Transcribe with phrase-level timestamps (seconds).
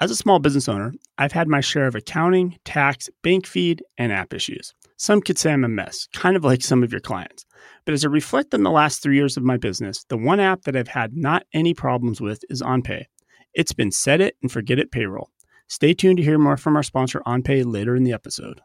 [0.00, 4.12] As a small business owner, I've had my share of accounting, tax, bank feed, and
[4.12, 4.72] app issues.
[4.96, 7.44] Some could say I'm a mess, kind of like some of your clients.
[7.84, 10.62] But as I reflect on the last three years of my business, the one app
[10.62, 13.06] that I've had not any problems with is OnPay.
[13.54, 15.30] It's been set it and forget it payroll.
[15.66, 18.60] Stay tuned to hear more from our sponsor OnPay later in the episode.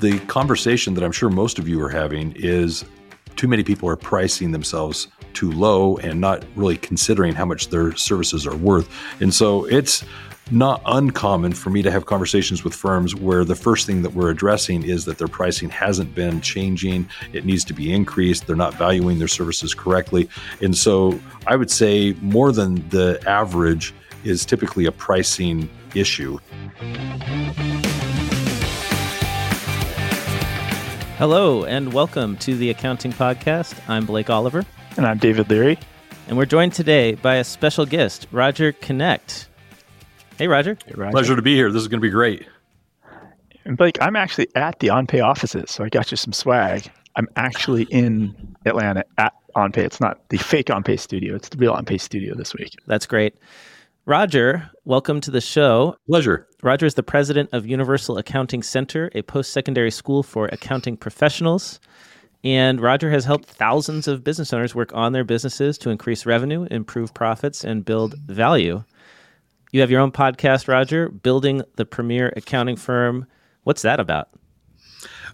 [0.00, 2.84] The conversation that I'm sure most of you are having is
[3.36, 7.94] too many people are pricing themselves too low and not really considering how much their
[7.94, 8.88] services are worth.
[9.20, 10.04] And so it's
[10.50, 14.30] not uncommon for me to have conversations with firms where the first thing that we're
[14.30, 17.08] addressing is that their pricing hasn't been changing.
[17.32, 18.46] It needs to be increased.
[18.46, 20.28] They're not valuing their services correctly.
[20.62, 23.92] And so I would say more than the average
[24.24, 26.38] is typically a pricing issue.
[31.18, 33.74] Hello, and welcome to the Accounting Podcast.
[33.88, 34.66] I'm Blake Oliver.
[34.98, 35.78] And I'm David Leary.
[36.28, 39.46] And we're joined today by a special guest, Roger Knecht.
[40.36, 40.76] Hey, Roger.
[40.84, 41.12] Hey, Roger.
[41.12, 41.72] Pleasure to be here.
[41.72, 42.46] This is going to be great.
[43.64, 46.90] And Blake, I'm actually at the OnPay offices, so I got you some swag.
[47.16, 49.78] I'm actually in Atlanta at OnPay.
[49.78, 52.74] It's not the fake OnPay studio, it's the real OnPay studio this week.
[52.86, 53.34] That's great.
[54.08, 55.96] Roger, welcome to the show.
[56.06, 56.46] Pleasure.
[56.62, 61.80] Roger is the president of Universal Accounting Center, a post secondary school for accounting professionals.
[62.44, 66.68] And Roger has helped thousands of business owners work on their businesses to increase revenue,
[66.70, 68.84] improve profits, and build value.
[69.72, 73.26] You have your own podcast, Roger, Building the Premier Accounting Firm.
[73.64, 74.28] What's that about?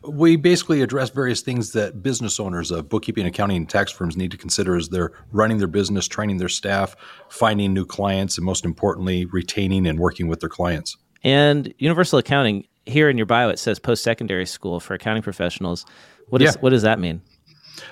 [0.06, 4.30] We basically address various things that business owners of bookkeeping, accounting, and tax firms need
[4.32, 6.96] to consider as they're running their business, training their staff,
[7.28, 10.96] finding new clients, and most importantly, retaining and working with their clients.
[11.22, 15.86] And Universal Accounting, here in your bio, it says post secondary school for accounting professionals.
[16.28, 16.60] What, is, Yeah.
[16.60, 17.22] what does that mean?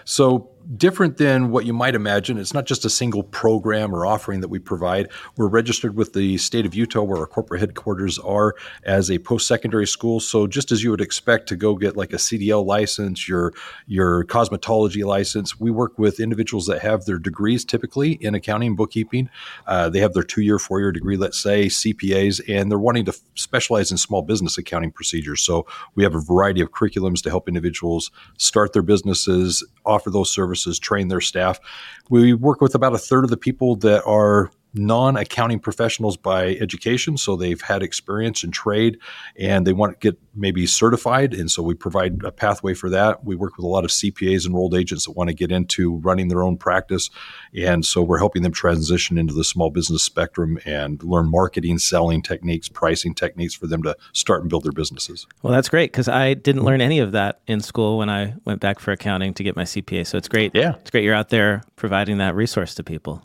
[0.04, 4.40] So, different than what you might imagine, it's not just a single program or offering
[4.40, 5.08] that we provide.
[5.36, 8.54] We're registered with the state of Utah, where our corporate headquarters are,
[8.84, 10.20] as a post secondary school.
[10.20, 13.52] So, just as you would expect to go get like a CDL license, your
[13.86, 18.76] your cosmetology license, we work with individuals that have their degrees typically in accounting and
[18.76, 19.28] bookkeeping.
[19.66, 23.04] Uh, they have their two year, four year degree, let's say CPAs, and they're wanting
[23.06, 25.40] to specialize in small business accounting procedures.
[25.40, 30.30] So, we have a variety of curriculums to help individuals start their businesses, offer those
[30.30, 31.60] services, train their staff.
[32.08, 36.56] We work with about a third of the people that are non accounting professionals by
[36.56, 37.16] education.
[37.16, 38.98] So they've had experience in trade
[39.38, 41.34] and they want to get maybe certified.
[41.34, 43.24] And so we provide a pathway for that.
[43.24, 46.28] We work with a lot of CPAs, enrolled agents that want to get into running
[46.28, 47.10] their own practice.
[47.54, 52.22] And so we're helping them transition into the small business spectrum and learn marketing, selling
[52.22, 55.26] techniques, pricing techniques for them to start and build their businesses.
[55.42, 58.60] Well, that's great because I didn't learn any of that in school when I went
[58.60, 60.06] back for accounting to get my CPA.
[60.06, 60.54] So it's great.
[60.54, 60.74] Yeah.
[60.76, 63.22] It's great you're out there providing that resource to people.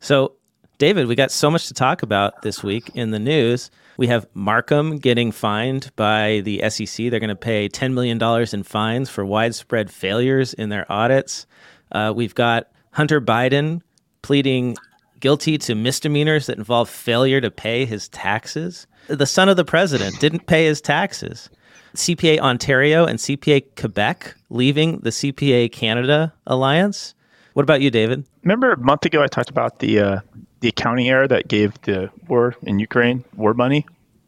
[0.00, 0.34] So,
[0.78, 3.70] David, we got so much to talk about this week in the news.
[3.96, 7.10] We have Marcum getting fined by the SEC.
[7.10, 8.22] They're going to pay $10 million
[8.52, 11.46] in fines for widespread failures in their audits.
[11.90, 13.80] Uh, we've got Hunter Biden
[14.22, 14.76] pleading
[15.18, 18.86] guilty to misdemeanors that involve failure to pay his taxes.
[19.08, 21.50] The son of the president didn't pay his taxes.
[21.96, 27.14] CPA Ontario and CPA Quebec leaving the CPA Canada alliance.
[27.58, 28.24] What about you, David?
[28.44, 30.20] Remember a month ago I talked about the uh,
[30.60, 33.84] the accounting error that gave the war in Ukraine war money?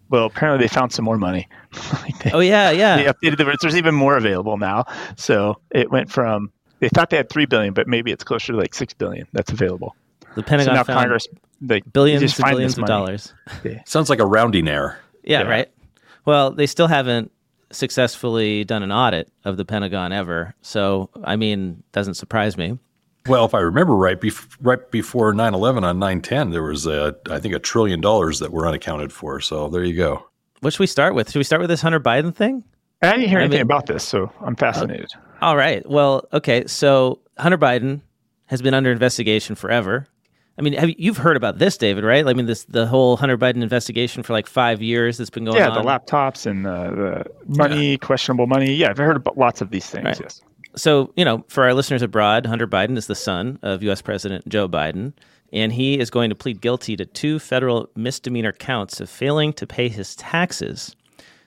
[0.08, 1.46] Well, apparently they found some more money.
[2.02, 2.96] Like they, Oh yeah, yeah.
[2.96, 4.86] they updated the there's even more available now.
[5.16, 8.58] So it went from they thought they had three billion, but maybe it's closer to
[8.58, 9.94] like six billion that's available.
[10.34, 11.28] The So Pentagon now found Congress
[11.60, 12.88] like they billions just and billions of money.
[12.88, 13.32] dollars.
[13.84, 14.98] Sounds like a rounding error.
[15.22, 15.48] Yeah, Yeah.
[15.48, 15.68] right.
[16.24, 17.30] Well, they still haven't
[17.70, 20.56] successfully done an audit of the Pentagon ever.
[20.62, 22.76] So, I mean, doesn't surprise me.
[23.26, 27.38] Well, if I remember right, bef- right before 9/11 on 9/10, there was a, I
[27.38, 29.40] think a trillion dollars that were unaccounted for.
[29.40, 30.26] So there you go.
[30.60, 31.30] What should we start with?
[31.30, 32.64] Should we start with this Hunter Biden thing?
[33.02, 35.10] I didn't hear I anything mean- about this, so I'm fascinated.
[35.40, 35.88] All right.
[35.88, 36.66] Well, okay.
[36.66, 38.00] So Hunter Biden
[38.46, 40.06] has been under investigation forever.
[40.58, 42.04] I mean, have you, you've heard about this, David?
[42.04, 42.26] Right?
[42.26, 45.56] I mean, this the whole Hunter Biden investigation for like five years that's been going
[45.56, 45.76] yeah, on.
[45.76, 48.74] Yeah, the laptops and uh, the money, questionable money.
[48.74, 50.04] Yeah, I've heard about lots of these things.
[50.04, 50.20] Right.
[50.20, 50.42] Yes.
[50.76, 54.02] So you know, for our listeners abroad, Hunter Biden is the son of U.S.
[54.02, 55.12] President Joe Biden,
[55.52, 59.66] and he is going to plead guilty to two federal misdemeanor counts of failing to
[59.66, 60.94] pay his taxes.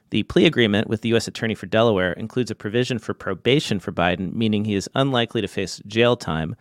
[0.09, 1.27] The plea agreement with the U.S.
[1.27, 5.47] Attorney for Delaware includes a provision for probation for Biden, meaning he is unlikely to
[5.47, 6.55] face jail time.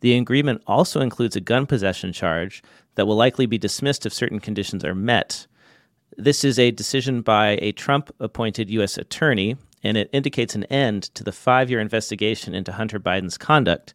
[0.00, 2.62] The agreement also includes a gun possession charge
[2.94, 5.46] that will likely be dismissed if certain conditions are met.
[6.16, 8.98] This is a decision by a Trump appointed U.S.
[8.98, 13.94] attorney, and it indicates an end to the five year investigation into Hunter Biden's conduct.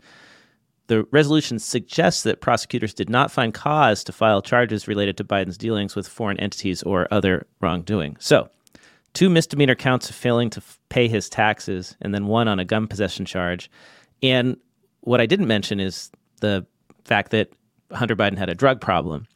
[0.87, 5.57] the resolution suggests that prosecutors did not find cause to file charges related to Biden's
[5.57, 8.15] dealings with foreign entities or other wrongdoing.
[8.19, 8.49] So,
[9.13, 12.65] two misdemeanor counts of failing to f- pay his taxes, and then one on a
[12.65, 13.69] gun possession charge.
[14.23, 14.55] And
[15.01, 16.65] what I didn't mention is the
[17.03, 17.51] fact that
[17.91, 19.27] Hunter Biden had a drug problem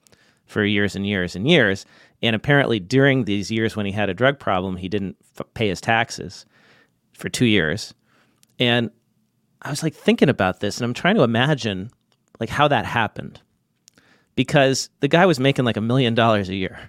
[0.45, 1.85] for years and years and years.
[2.21, 5.67] And apparently, during these years when he had a drug problem, he didn't f- pay
[5.69, 6.45] his taxes
[7.13, 7.93] for two years.
[8.59, 8.91] And
[9.61, 11.91] I was like thinking about this and I'm trying to imagine
[12.39, 13.41] like how that happened.
[14.35, 16.79] Because the guy was making like a million dollars a year.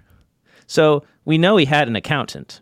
[0.66, 2.60] So we know he had an accountant.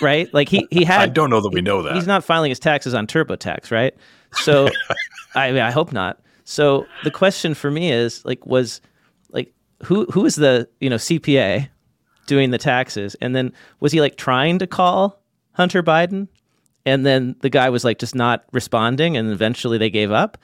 [0.00, 0.32] right?
[0.32, 1.94] Like he he had I don't know that we know that.
[1.94, 3.94] He's not filing his taxes on TurboTax, right?
[4.32, 4.68] So
[5.34, 6.20] I mean, I hope not.
[6.44, 8.80] So the question for me is like was
[9.30, 9.52] like
[9.84, 11.68] who who is the, you know, CPA
[12.26, 13.14] doing the taxes?
[13.20, 15.20] And then was he like trying to call
[15.52, 16.28] Hunter Biden?
[16.84, 20.38] And then the guy was like just not responding and eventually they gave up?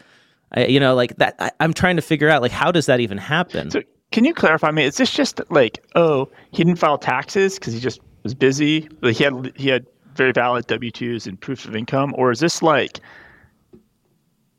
[0.52, 3.00] I, you know like that I, am trying to figure out like how does that
[3.00, 3.70] even happen?
[3.70, 3.82] So
[4.12, 4.70] can you clarify?
[4.70, 8.88] Me is this just like oh he didn't file taxes because he just was busy?
[9.02, 12.14] Like he had he had very valid w2s and proofs of income?
[12.16, 13.00] Or is this like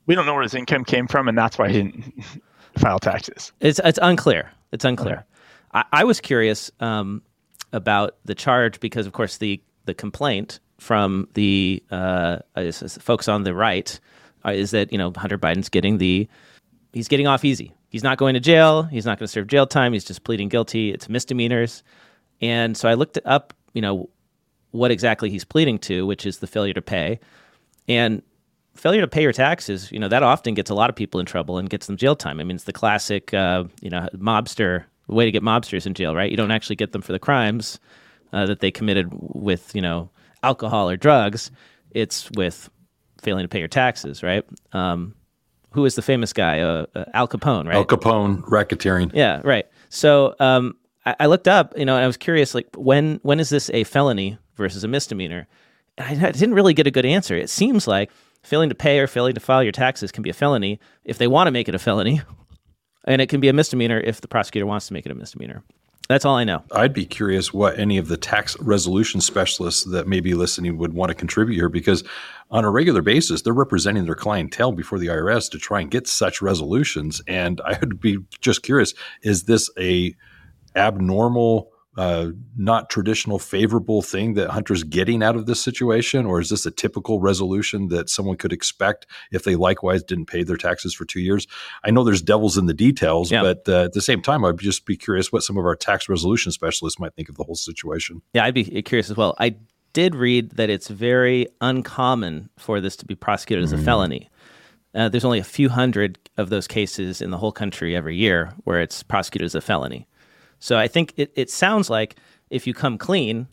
[0.06, 2.24] we don't know where his income came from and that's why he didn't
[2.78, 3.52] file taxes?
[3.60, 5.24] It's it's unclear it's unclear okay.
[5.72, 7.22] I, I, was curious um,
[7.74, 12.40] about the charge because of course the the complaint from the uh,
[13.02, 14.00] folks on the right
[14.46, 16.28] uh, is that you know Hunter Biden's getting the
[16.94, 17.74] he's getting off easy.
[17.90, 18.84] He's not going to jail.
[18.84, 19.94] He's not going to serve jail time.
[19.94, 20.92] He's just pleading guilty.
[20.92, 21.84] It's misdemeanors.
[22.40, 24.10] And so I looked up, you know,
[24.72, 27.20] what exactly he's pleading to, which is the failure to pay.
[27.88, 28.22] And
[28.80, 31.26] failure to pay your taxes, you know, that often gets a lot of people in
[31.26, 32.40] trouble and gets them jail time.
[32.40, 36.16] I mean, it's the classic, uh, you know, mobster way to get mobsters in jail,
[36.16, 36.30] right?
[36.30, 37.80] You don't actually get them for the crimes
[38.32, 40.10] uh, that they committed with, you know,
[40.44, 41.52] alcohol or drugs.
[41.92, 42.70] It's with
[43.22, 44.46] failing to pay your taxes, right?
[44.72, 45.16] Um,
[45.72, 46.62] who is the famous guy?
[46.62, 47.76] Uh, uh, Al Capone, right?
[47.76, 49.12] Al Capone, racketeering.
[49.14, 49.66] Yeah, right.
[49.90, 53.40] So um, I, I, looked up, you know, and I was curious, like when when
[53.40, 55.48] is this a felony versus a misdemeanor?
[55.98, 57.36] And I, I didn't really get a good answer.
[57.36, 58.10] It seems like
[58.44, 61.28] failing to pay or failing to file your taxes can be a felony if they
[61.28, 62.22] want to make it a felony,
[63.06, 65.64] and it can be a misdemeanor if the prosecutor wants to make it a misdemeanor.
[66.10, 66.64] That's all I know.
[66.72, 70.94] I'd be curious what any of the tax resolution specialists that may be listening would
[70.94, 72.04] want to contribute here because
[72.50, 76.08] on a regular basis, they're representing their clientele before the IRS to try and get
[76.08, 77.22] such resolutions.
[77.28, 80.16] And I would be just curious is this a
[80.76, 86.50] abnormal uh, not traditional favorable thing that Hunter's getting out of this situation, or is
[86.50, 90.94] this a typical resolution that someone could expect if they likewise didn't pay their taxes
[90.94, 91.46] for two years?
[91.84, 93.42] I know there's devils in the details, yeah.
[93.42, 96.08] but uh, at the same time, I'd just be curious what some of our tax
[96.08, 98.22] resolution specialists might think of the whole situation.
[98.34, 99.36] Yeah, I'd be curious as well.
[99.38, 99.58] I
[99.92, 103.84] did read that it's very uncommon for this to be prosecuted as a mm.
[103.84, 104.30] felony.
[104.96, 108.54] Uh, there's only a few hundred of those cases in the whole country every year
[108.64, 110.08] where it's prosecuted as a felony.
[110.60, 112.16] So I think it, it sounds like
[112.50, 113.48] if you come clean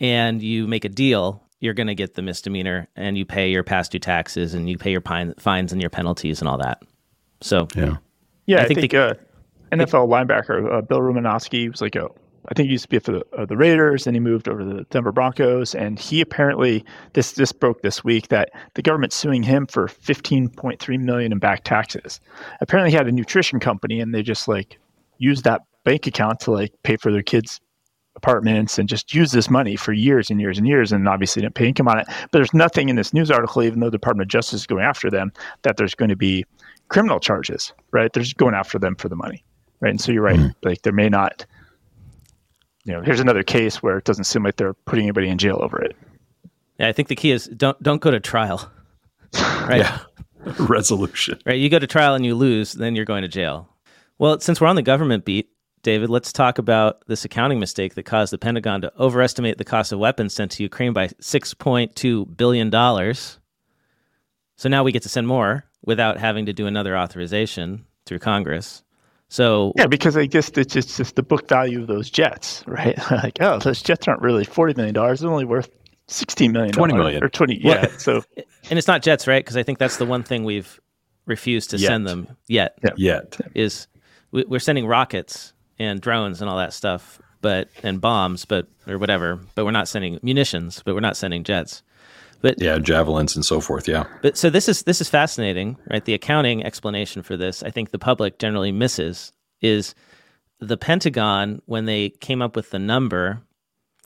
[0.00, 3.62] and you make a deal, you're going to get the misdemeanor and you pay your
[3.62, 6.82] past due taxes and you pay your pine, fines and your penalties and all that.
[7.40, 7.96] So, yeah.
[8.46, 9.14] Yeah, I, I think, think, the uh,
[9.72, 12.08] NFL linebacker uh, Bill Romanowski was like a
[12.46, 14.60] I think he used to be for the, uh, the Raiders, and he moved over
[14.60, 15.74] to the Denver Broncos.
[15.74, 21.00] And he apparently this this broke this week that the government's suing him for 15.3
[21.00, 22.20] million in back taxes.
[22.60, 24.78] Apparently, he had a nutrition company, and they just like
[25.18, 27.60] used that bank account to like pay for their kids'
[28.16, 31.54] apartments and just use this money for years and years and years and obviously didn't
[31.54, 32.06] pay income on it.
[32.06, 34.84] But there's nothing in this news article, even though the Department of Justice is going
[34.84, 36.44] after them, that there's going to be
[36.88, 38.12] criminal charges, right?
[38.12, 39.44] They're just going after them for the money.
[39.80, 39.90] Right.
[39.90, 40.38] And so you're right.
[40.38, 40.66] Mm-hmm.
[40.66, 41.44] Like there may not
[42.84, 45.58] you know, here's another case where it doesn't seem like they're putting anybody in jail
[45.60, 45.96] over it.
[46.78, 48.70] Yeah, I think the key is don't don't go to trial.
[49.66, 49.78] Right.
[49.78, 50.00] yeah.
[50.58, 51.40] Resolution.
[51.46, 51.58] Right.
[51.58, 53.68] You go to trial and you lose, then you're going to jail.
[54.18, 55.48] Well, since we're on the government beat,
[55.84, 59.92] David, let's talk about this accounting mistake that caused the Pentagon to overestimate the cost
[59.92, 62.70] of weapons sent to Ukraine by $6.2 billion.
[64.56, 68.82] So now we get to send more without having to do another authorization through Congress.
[69.28, 72.98] So yeah, because I guess it's just, just the book value of those jets, right?
[73.10, 75.70] like, oh, those jets aren't really forty million dollars; they're only worth
[76.06, 77.58] sixteen million, twenty million, or twenty.
[77.60, 77.88] Yeah.
[77.96, 78.22] so,
[78.70, 79.42] and it's not jets, right?
[79.42, 80.78] Because I think that's the one thing we've
[81.26, 81.88] refused to yet.
[81.88, 82.78] send them yet.
[82.84, 82.90] Yeah.
[82.96, 83.88] Yet is
[84.30, 89.38] we're sending rockets and drones and all that stuff, but and bombs, but or whatever.
[89.54, 91.82] But we're not sending munitions, but we're not sending jets.
[92.40, 93.88] But yeah, javelins and so forth.
[93.88, 94.04] Yeah.
[94.20, 96.04] But so this is this is fascinating, right?
[96.04, 99.94] The accounting explanation for this, I think the public generally misses, is
[100.60, 103.40] the Pentagon when they came up with the number.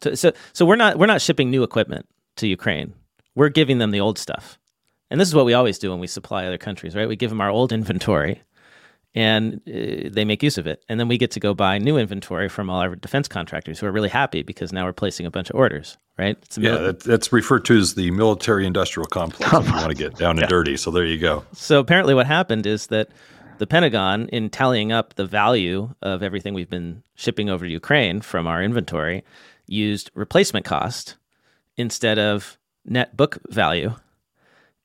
[0.03, 2.07] So so so we're not we're not shipping new equipment
[2.37, 2.95] to Ukraine.
[3.35, 4.59] We're giving them the old stuff.
[5.11, 7.09] And this is what we always do when we supply other countries, right?
[7.09, 8.43] We give them our old inventory
[9.15, 10.85] and uh, they make use of it.
[10.89, 13.87] And then we get to go buy new inventory from all our defense contractors who
[13.87, 16.37] are really happy because now we're placing a bunch of orders, right?
[16.57, 19.95] yeah, mil- that, that's referred to as the military industrial complex if you want to
[19.95, 20.47] get down and yeah.
[20.47, 20.77] dirty.
[20.77, 21.45] So there you go.
[21.53, 23.09] So apparently, what happened is that
[23.59, 28.21] the Pentagon, in tallying up the value of everything we've been shipping over to Ukraine
[28.21, 29.25] from our inventory,
[29.67, 31.17] used replacement cost
[31.77, 33.95] instead of net book value.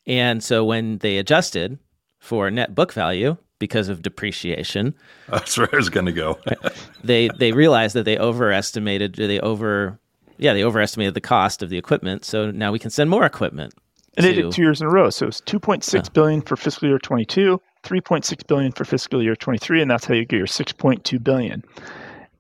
[0.05, 1.77] And so when they adjusted
[2.19, 4.93] for net book value because of depreciation,
[5.29, 6.39] that's where I was going to go.
[7.03, 9.99] they they realized that they overestimated they over
[10.37, 12.25] yeah they overestimated the cost of the equipment.
[12.25, 13.73] So now we can send more equipment.
[14.15, 15.09] And to, they did two years in a row.
[15.09, 16.13] So it's two point six yeah.
[16.13, 20.13] billion for fiscal year twenty two, 3.6 billion for fiscal year 23 and that's how
[20.13, 21.63] you get your 6.2 billion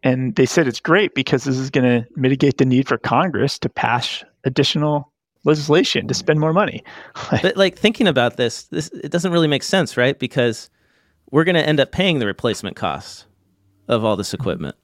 [0.01, 3.59] and they said it's great because this is going to mitigate the need for congress
[3.59, 5.11] to pass additional
[5.43, 6.83] legislation to spend more money
[7.41, 10.69] but like thinking about this this it doesn't really make sense right because
[11.33, 13.25] we're going to end up paying the replacement costs
[13.87, 14.75] of all this equipment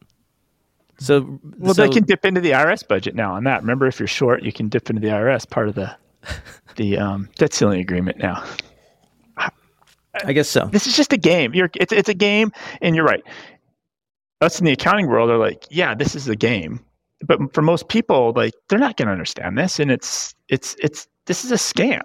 [0.97, 3.99] so well so, they can dip into the irs budget now on that remember if
[3.99, 5.95] you're short you can dip into the irs part of the
[6.75, 8.43] the um, debt ceiling agreement now
[10.25, 10.65] I guess so.
[10.65, 11.53] This is just a game.
[11.53, 12.51] You're it's it's a game,
[12.81, 13.23] and you're right.
[14.41, 16.83] Us in the accounting world are like, yeah, this is a game.
[17.25, 21.07] But for most people, like they're not going to understand this, and it's it's it's
[21.25, 22.01] this is a scam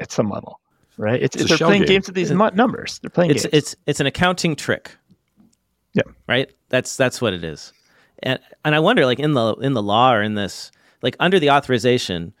[0.00, 0.60] at some level,
[0.96, 1.22] right?
[1.22, 1.88] It's, it's they're playing game.
[1.88, 2.98] games with these numbers.
[3.00, 3.54] They're playing it's, games.
[3.54, 4.96] It's it's an accounting trick.
[5.92, 6.02] Yeah.
[6.28, 6.50] Right.
[6.68, 7.72] That's that's what it is,
[8.22, 10.70] and and I wonder, like in the in the law or in this,
[11.02, 12.34] like under the authorization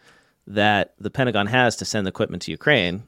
[0.46, 3.02] that the Pentagon has to send equipment to Ukraine,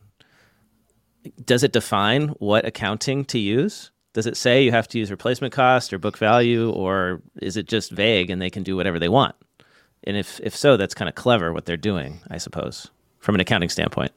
[1.44, 3.90] does it define what accounting to use?
[4.14, 7.68] Does it say you have to use replacement cost or book value, or is it
[7.68, 9.34] just vague and they can do whatever they want?
[10.04, 13.40] And if if so, that's kind of clever what they're doing, I suppose, from an
[13.40, 14.12] accounting standpoint.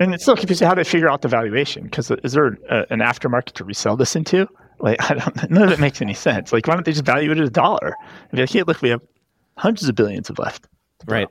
[0.00, 3.00] And it's still confusing how they figure out the valuation because is there a, an
[3.00, 4.48] aftermarket to resell this into?
[4.80, 6.52] Like, I don't, none of it makes any sense.
[6.52, 7.94] Like, why don't they just value it at a dollar?
[8.22, 9.02] And be like, hey, look, we have
[9.58, 10.66] hundreds of billions of left.
[11.06, 11.28] Right.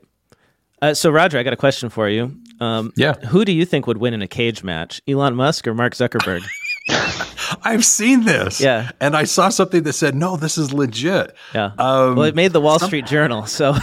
[0.82, 2.38] Uh, so, Roger, I got a question for you.
[2.62, 3.14] Um, yeah.
[3.28, 6.46] Who do you think would win in a cage match, Elon Musk or Mark Zuckerberg?
[7.64, 8.62] I've seen this.
[8.62, 8.92] Yeah.
[9.02, 11.36] And I saw something that said, no, this is legit.
[11.54, 11.72] Yeah.
[11.78, 13.46] Um, well, it made the Wall some, Street Journal.
[13.46, 13.76] So,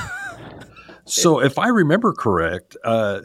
[1.05, 3.23] so if I remember correct, uh,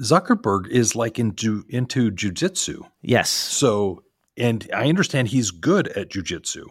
[0.00, 2.82] Zuckerberg is like into into jujitsu.
[3.02, 3.30] Yes.
[3.30, 4.02] So,
[4.36, 6.64] and I understand he's good at jujitsu.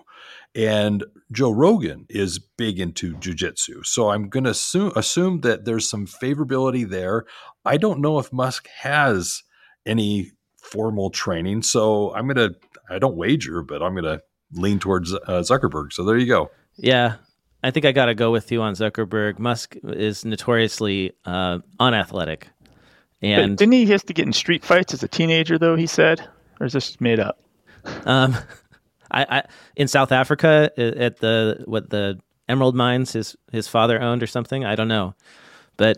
[0.56, 3.86] And Joe Rogan is big into jujitsu.
[3.86, 7.26] So I'm going to assume, assume that there's some favorability there.
[7.66, 9.44] I don't know if Musk has
[9.86, 11.62] any formal training.
[11.62, 12.56] So I'm going to,
[12.90, 14.22] I don't wager, but I'm going to
[14.52, 15.94] lean towards uh, Zuckerberg.
[15.94, 16.50] So there you go.
[16.78, 17.18] Yeah.
[17.62, 19.38] I think I got to go with you on Zuckerberg.
[19.38, 22.48] Musk is notoriously uh, unathletic.
[23.22, 25.76] And but didn't he have to get in street fights as a teenager, though?
[25.76, 26.26] He said,
[26.60, 27.40] or is this made up?
[28.06, 28.36] Um,
[29.12, 29.44] I, I
[29.76, 34.66] in South Africa at the what the emerald mines his his father owned or something.
[34.66, 35.16] I don't know,
[35.78, 35.98] but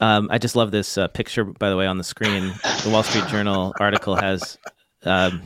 [0.00, 1.44] um, I just love this uh, picture.
[1.44, 4.58] By the way, on the screen, the Wall Street Journal article has
[5.04, 5.42] um,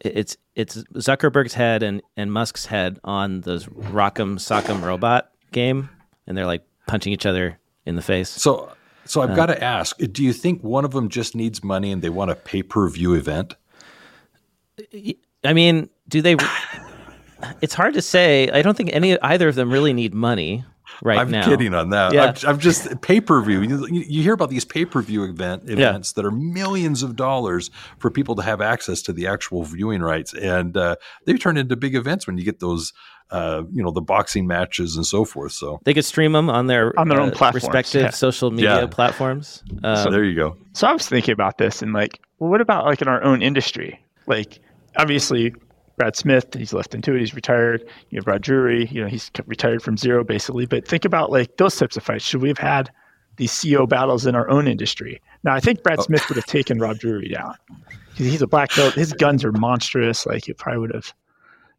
[0.00, 5.88] it's it's Zuckerberg's head and and Musk's head on those Rock'em Sock'em robot game,
[6.26, 8.28] and they're like punching each other in the face.
[8.28, 8.72] So.
[9.06, 11.92] So I've uh, got to ask: Do you think one of them just needs money
[11.92, 13.54] and they want a pay-per-view event?
[15.44, 16.36] I mean, do they?
[17.60, 18.50] It's hard to say.
[18.50, 20.64] I don't think any either of them really need money
[21.02, 21.42] right I'm now.
[21.42, 22.12] I'm kidding on that.
[22.12, 22.34] Yeah.
[22.42, 23.62] I'm, I'm just pay per view.
[23.62, 26.22] You, you, hear about these pay per view event events yeah.
[26.22, 30.34] that are millions of dollars for people to have access to the actual viewing rights,
[30.34, 32.92] and uh, they turn into big events when you get those.
[33.28, 35.50] Uh, you know the boxing matches and so forth.
[35.50, 38.10] So they could stream them on their on their own uh, respective yeah.
[38.10, 39.64] social media platforms.
[39.82, 40.56] Um, so there you go.
[40.74, 43.42] So I was thinking about this and like, well, what about like in our own
[43.42, 44.00] industry?
[44.28, 44.60] Like,
[44.96, 45.52] obviously
[45.96, 47.86] Brad Smith, he's left Intuit, he's retired.
[48.10, 50.66] You have Rod Drury, you know, he's retired from Xero basically.
[50.66, 52.24] But think about like those types of fights.
[52.24, 52.90] Should we have had
[53.36, 55.20] these CEO battles in our own industry?
[55.42, 56.02] Now, I think Brad oh.
[56.02, 57.54] Smith would have taken Rod Drury down.
[58.14, 58.94] He's a black belt.
[58.94, 60.26] His guns are monstrous.
[60.26, 61.12] Like he probably would have.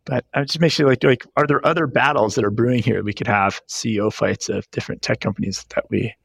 [0.06, 3.04] But I just make sure like like are there other battles that are brewing here?
[3.04, 6.16] We could have CEO fights of different tech companies that we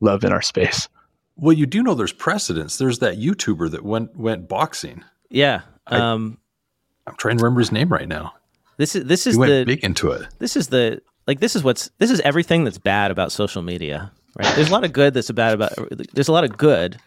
[0.00, 0.88] love in our space.
[1.36, 2.76] Well, you do know there's precedents.
[2.76, 5.04] There's that YouTuber that went went boxing.
[5.30, 5.62] Yeah.
[5.86, 6.38] Um,
[7.10, 8.34] I'm trying to remember his name right now.
[8.76, 10.26] This is this is he the big into it.
[10.38, 14.12] This is the like this is what's this is everything that's bad about social media.
[14.38, 14.54] Right?
[14.54, 15.72] There's a lot of good that's bad about.
[16.12, 16.98] There's a lot of good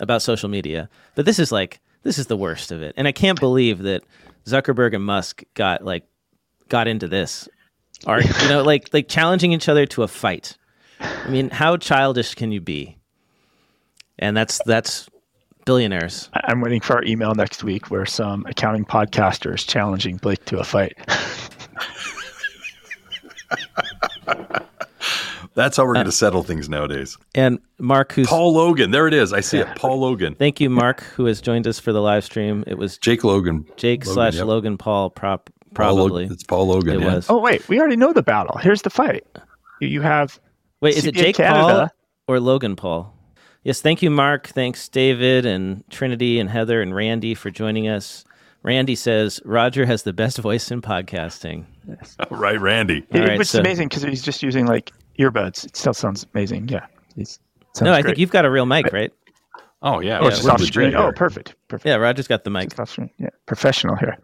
[0.00, 2.94] about social media, but this is like this is the worst of it.
[2.96, 4.02] And I can't believe that
[4.46, 6.04] Zuckerberg and Musk got like
[6.68, 7.48] got into this.
[8.06, 10.58] Are you know like like challenging each other to a fight?
[11.00, 12.98] I mean, how childish can you be?
[14.18, 15.08] and that's that's
[15.64, 16.28] billionaires.
[16.34, 20.44] I- I'm waiting for our email next week where some accounting podcaster is challenging Blake
[20.46, 20.96] to a fight.
[25.54, 27.16] That's how we're going to uh, settle things nowadays.
[27.34, 28.90] And Mark, who's Paul Logan.
[28.90, 29.32] There it is.
[29.32, 29.68] I see it.
[29.76, 30.34] Paul Logan.
[30.34, 32.64] thank you, Mark, who has joined us for the live stream.
[32.66, 33.64] It was Jake Logan.
[33.76, 34.46] Jake Logan, slash yep.
[34.46, 36.08] Logan Paul, prop, Paul Logan.
[36.10, 36.24] probably.
[36.34, 36.94] It's Paul Logan.
[36.96, 37.14] It yeah.
[37.14, 37.30] was.
[37.30, 38.58] oh wait, we already know the battle.
[38.58, 39.24] Here's the fight.
[39.80, 40.40] You- You have
[40.80, 41.88] Wait, is it CPA Jake Paul
[42.26, 43.14] or Logan Paul?
[43.64, 44.48] Yes, thank you, Mark.
[44.48, 48.24] Thanks, David and Trinity and Heather and Randy for joining us.
[48.62, 51.64] Randy says Roger has the best voice in podcasting.
[52.30, 53.04] Right, Randy.
[53.12, 55.64] All It- right, which so- is amazing because he's just using like earbuds.
[55.66, 56.68] It still sounds amazing.
[56.68, 56.86] Yeah.
[57.18, 57.40] Sounds
[57.82, 58.10] no, I great.
[58.12, 59.12] think you've got a real mic, right?
[59.82, 60.18] Oh yeah.
[60.20, 60.94] Oh, we're off screen.
[60.94, 61.54] Oh, perfect.
[61.68, 61.86] Perfect.
[61.86, 62.70] Yeah, Roger's got the mic.
[62.70, 63.10] Just off screen.
[63.18, 63.28] Yeah.
[63.46, 64.16] Professional here.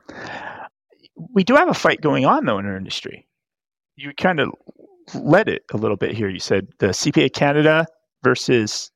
[1.34, 3.26] We do have a fight going on though in our industry.
[3.96, 4.50] You kind of
[5.14, 6.28] led it a little bit here.
[6.30, 7.86] You said the CPA Canada
[8.24, 8.90] versus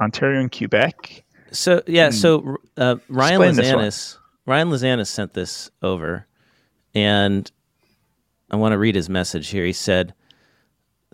[0.00, 1.24] Ontario and Quebec.
[1.52, 3.40] So yeah, so uh, Ryan.
[3.40, 6.26] Lazanis, Ryan Lazanis sent this over,
[6.94, 7.50] and
[8.50, 9.64] I want to read his message here.
[9.64, 10.14] He said,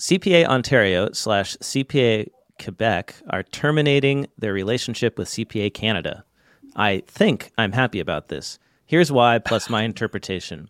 [0.01, 2.29] "CPA Ontario slash CPA
[2.63, 6.25] Quebec are terminating their relationship with CPA Canada.
[6.75, 8.59] I think I'm happy about this.
[8.87, 10.69] Here's why, plus my interpretation.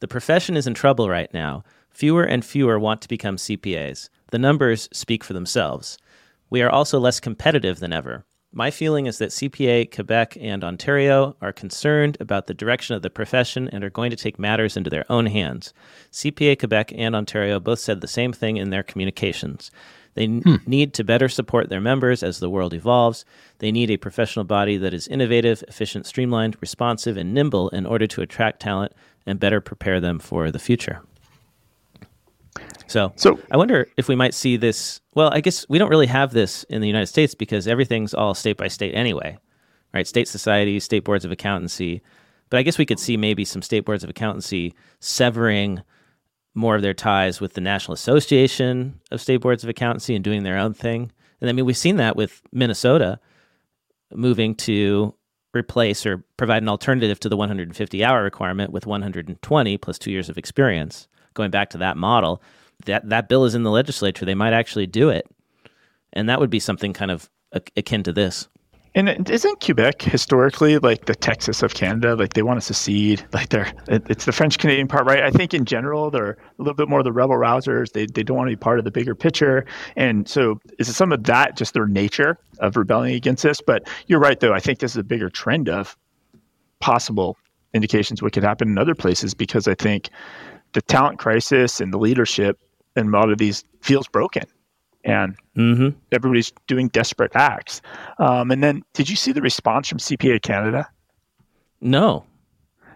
[0.00, 1.64] The profession is in trouble right now.
[1.90, 4.08] Fewer and fewer want to become CPAs.
[4.30, 5.98] The numbers speak for themselves.
[6.50, 8.24] We are also less competitive than ever.
[8.52, 13.10] My feeling is that CPA Quebec and Ontario are concerned about the direction of the
[13.10, 15.74] profession and are going to take matters into their own hands.
[16.10, 19.70] CPA Quebec and Ontario both said the same thing in their communications.
[20.14, 20.54] They n- hmm.
[20.66, 23.26] need to better support their members as the world evolves.
[23.58, 28.06] They need a professional body that is innovative, efficient, streamlined, responsive, and nimble in order
[28.06, 28.92] to attract talent
[29.26, 31.02] and better prepare them for the future.
[32.86, 35.00] So, So- I wonder if we might see this.
[35.14, 38.34] Well, I guess we don't really have this in the United States because everything's all
[38.34, 39.38] state by state anyway,
[39.92, 40.06] right?
[40.06, 42.02] State societies, state boards of accountancy.
[42.48, 45.82] But I guess we could see maybe some state boards of accountancy severing
[46.54, 50.42] more of their ties with the National Association of State Boards of Accountancy and doing
[50.42, 51.12] their own thing.
[51.40, 53.18] And I mean, we've seen that with Minnesota
[54.14, 55.14] moving to
[55.54, 60.28] replace or provide an alternative to the 150 hour requirement with 120 plus two years
[60.28, 61.08] of experience.
[61.36, 62.42] Going back to that model,
[62.86, 64.24] that that bill is in the legislature.
[64.24, 65.28] They might actually do it,
[66.12, 67.30] and that would be something kind of
[67.76, 68.48] akin to this.
[68.96, 72.16] And isn't Quebec historically like the Texas of Canada?
[72.16, 73.22] Like they want to secede.
[73.34, 75.22] Like they're it's the French Canadian part, right?
[75.22, 77.92] I think in general they're a little bit more the rebel rousers.
[77.92, 79.66] They they don't want to be part of the bigger picture.
[79.96, 83.60] And so is it some of that just their nature of rebelling against this?
[83.60, 84.54] But you're right though.
[84.54, 85.94] I think this is a bigger trend of
[86.80, 87.36] possible
[87.74, 90.08] indications what could happen in other places because I think
[90.76, 92.60] the talent crisis and the leadership
[92.96, 94.44] in a lot of these feels broken.
[95.04, 95.98] And Mm-hmm.
[96.12, 97.80] everybody's doing desperate acts.
[98.18, 100.86] Um, and then, did you see the response from CPA Canada?
[101.80, 102.26] No.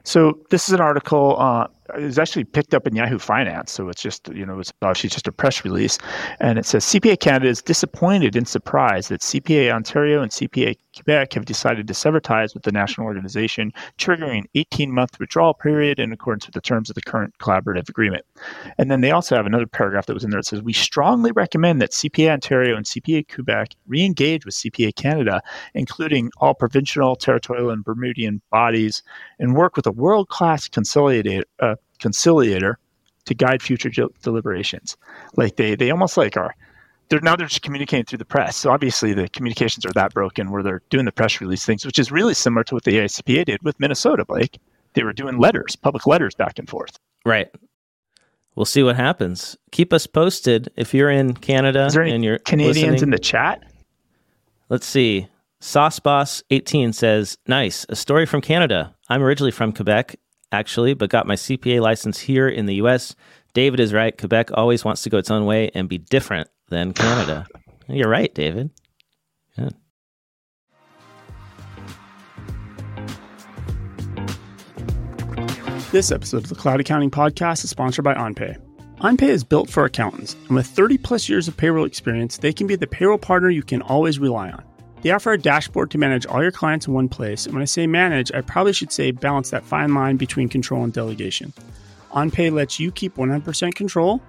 [0.05, 1.37] So this is an article.
[1.38, 4.72] Uh, it was actually picked up in Yahoo Finance, so it's just you know it's
[4.83, 5.98] obviously just a press release,
[6.40, 11.35] and it says CPA Canada is disappointed and surprised that CPA Ontario and CPA Quebec
[11.35, 16.12] have decided to sever ties with the national organization, triggering an 18-month withdrawal period in
[16.12, 18.24] accordance with the terms of the current collaborative agreement.
[18.76, 21.31] And then they also have another paragraph that was in there that says we strongly
[21.33, 25.40] recommend that CPA Ontario and CPA Quebec re-engage with CPA Canada,
[25.74, 29.03] including all provincial, territorial, and Bermudian bodies
[29.38, 32.79] and work with a world-class conciliator, uh, conciliator
[33.27, 33.91] to guide future
[34.23, 34.97] deliberations.
[35.37, 36.55] Like they, they almost like are.
[37.09, 38.57] They're now they're just communicating through the press.
[38.57, 41.99] So obviously the communications are that broken where they're doing the press release things, which
[41.99, 44.25] is really similar to what the AICPA did with Minnesota.
[44.25, 44.59] Blake,
[44.95, 46.99] they were doing letters, public letters back and forth.
[47.25, 47.49] Right.
[48.55, 49.57] We'll see what happens.
[49.73, 53.03] Keep us posted if you're in Canada Is there any and you're Canadians listening.
[53.03, 53.65] in the chat?
[54.69, 55.29] Let's see.
[55.61, 57.87] Sauce Boss 18 says, Nice.
[57.89, 58.95] A story from Canada.
[59.09, 60.17] I'm originally from Quebec,
[60.53, 63.15] actually, but got my CPA license here in the US.
[63.55, 64.17] David is right.
[64.17, 67.47] Quebec always wants to go its own way and be different than Canada.
[67.89, 68.71] You're right, David.
[69.57, 69.71] Yeah.
[75.91, 78.57] This episode of the Cloud Accounting Podcast is sponsored by OnPay.
[79.01, 82.69] OnPay is built for accountants, and with 30 plus years of payroll experience, they can
[82.69, 84.63] be the payroll partner you can always rely on.
[85.03, 87.67] They offer a dashboard to manage all your clients in one place, and when I
[87.67, 91.53] say manage, I probably should say balance that fine line between control and delegation.
[92.11, 94.21] OnPay lets you keep 100% control,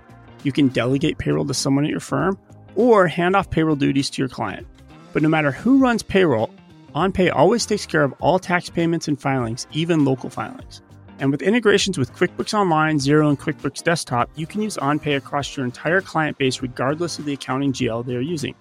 [0.43, 2.37] you can delegate payroll to someone at your firm,
[2.75, 4.65] or hand off payroll duties to your client.
[5.11, 6.49] But no matter who runs payroll,
[6.95, 10.81] OnPay always takes care of all tax payments and filings, even local filings.
[11.19, 15.55] And with integrations with QuickBooks Online, Xero, and QuickBooks Desktop, you can use OnPay across
[15.55, 18.55] your entire client base regardless of the accounting GL they are using.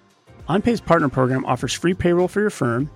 [0.51, 2.91] OnPay's partner program offers free payroll for your firm,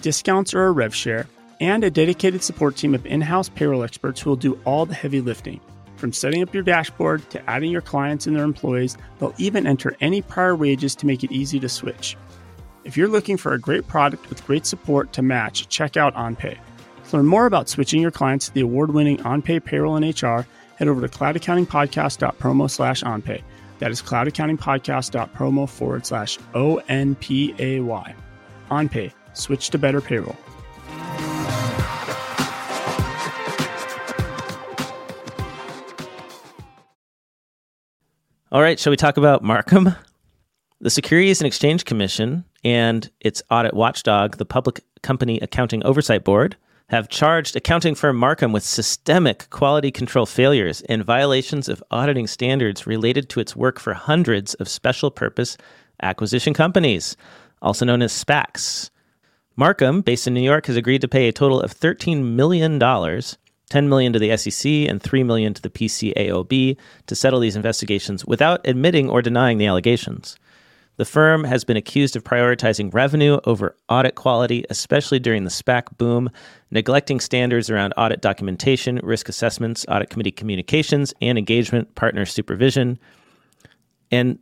[0.00, 1.26] discounts or a rev share,
[1.58, 4.94] and a dedicated support team of in house payroll experts who will do all the
[4.94, 5.60] heavy lifting.
[5.96, 9.96] From setting up your dashboard to adding your clients and their employees, they'll even enter
[10.00, 12.16] any prior wages to make it easy to switch.
[12.84, 16.58] If you're looking for a great product with great support to match, check out OnPay.
[17.08, 20.46] To learn more about switching your clients to the award winning OnPay payroll and HR,
[20.76, 23.42] head over to cloudaccountingpodcast.promo slash OnPay.
[23.80, 28.14] That is cloudaccountingpodcast.promo forward slash O N P A Y.
[28.70, 30.36] OnPay, switch to better payroll.
[38.52, 39.96] All right, shall we talk about Marcum?
[40.80, 46.56] The Securities and Exchange Commission and its audit watchdog, the Public Company Accounting Oversight Board,
[46.90, 52.84] have charged accounting firm Marcum with systemic quality control failures and violations of auditing standards
[52.84, 55.56] related to its work for hundreds of special purpose
[56.02, 57.16] acquisition companies,
[57.62, 58.90] also known as SPACs.
[59.56, 63.88] Marcum, based in New York, has agreed to pay a total of $13 million, 10
[63.88, 66.76] million to the SEC and 3 million to the PCAOB
[67.06, 70.36] to settle these investigations without admitting or denying the allegations.
[71.00, 75.96] The firm has been accused of prioritizing revenue over audit quality, especially during the SPAC
[75.96, 76.28] boom,
[76.70, 82.98] neglecting standards around audit documentation, risk assessments, audit committee communications, and engagement partner supervision.
[84.10, 84.38] And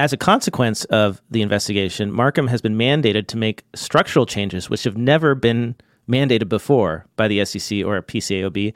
[0.00, 4.82] as a consequence of the investigation, Marcum has been mandated to make structural changes which
[4.82, 5.76] have never been
[6.08, 8.74] mandated before by the SEC or PCAOB,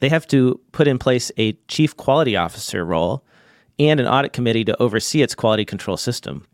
[0.00, 3.24] they have to put in place a chief quality officer role
[3.78, 6.44] and an audit committee to oversee its quality control system.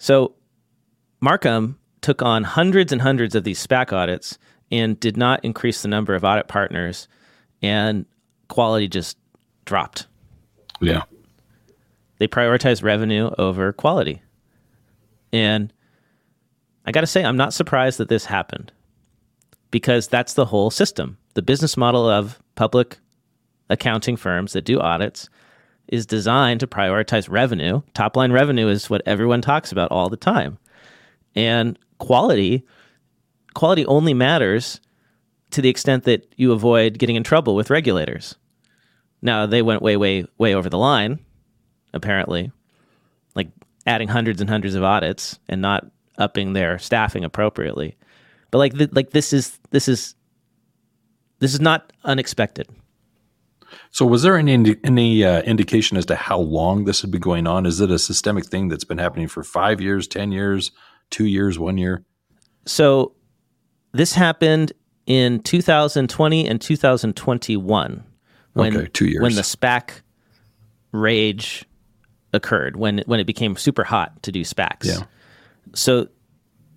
[0.00, 0.32] So,
[1.22, 4.38] Marcum took on hundreds and hundreds of these SPAC audits
[4.72, 7.06] and did not increase the number of audit partners,
[7.60, 8.06] and
[8.48, 9.18] quality just
[9.66, 10.06] dropped.
[10.80, 11.02] Yeah.
[12.16, 14.22] They prioritized revenue over quality.
[15.34, 15.70] And
[16.86, 18.72] I got to say, I'm not surprised that this happened
[19.70, 21.18] because that's the whole system.
[21.34, 22.96] The business model of public
[23.68, 25.28] accounting firms that do audits
[25.90, 27.82] is designed to prioritize revenue.
[27.94, 30.56] Top line revenue is what everyone talks about all the time.
[31.34, 32.64] And quality,
[33.54, 34.80] quality only matters
[35.50, 38.36] to the extent that you avoid getting in trouble with regulators.
[39.20, 41.18] Now, they went way, way, way over the line,
[41.92, 42.52] apparently,
[43.34, 43.48] like
[43.84, 47.96] adding hundreds and hundreds of audits and not upping their staffing appropriately.
[48.52, 50.14] But like th- like this is this is
[51.40, 52.68] this is not unexpected.
[53.90, 57.46] So, was there any any uh, indication as to how long this had been going
[57.46, 57.66] on?
[57.66, 60.70] Is it a systemic thing that's been happening for five years, ten years,
[61.10, 62.04] two years, one year?
[62.66, 63.14] So,
[63.92, 64.72] this happened
[65.06, 68.04] in 2020 and 2021.
[68.52, 69.22] When, okay, two years.
[69.22, 70.02] When the SPAC
[70.92, 71.64] rage
[72.32, 74.84] occurred, when when it became super hot to do SPACs.
[74.84, 75.02] Yeah.
[75.74, 76.08] So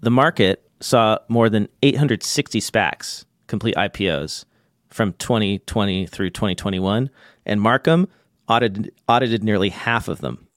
[0.02, 4.45] the market saw more than 860 SPACs complete IPOs
[4.93, 7.10] from 2020 through 2021,
[7.45, 8.08] and Marcum
[8.47, 10.47] audited, audited nearly half of them.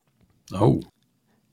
[0.53, 0.83] Oh.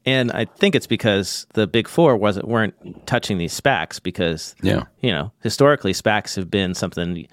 [0.06, 4.84] And I think it's because the big four wasn't weren't touching these SPACs because yeah.
[5.00, 7.26] you know historically SPACs have been something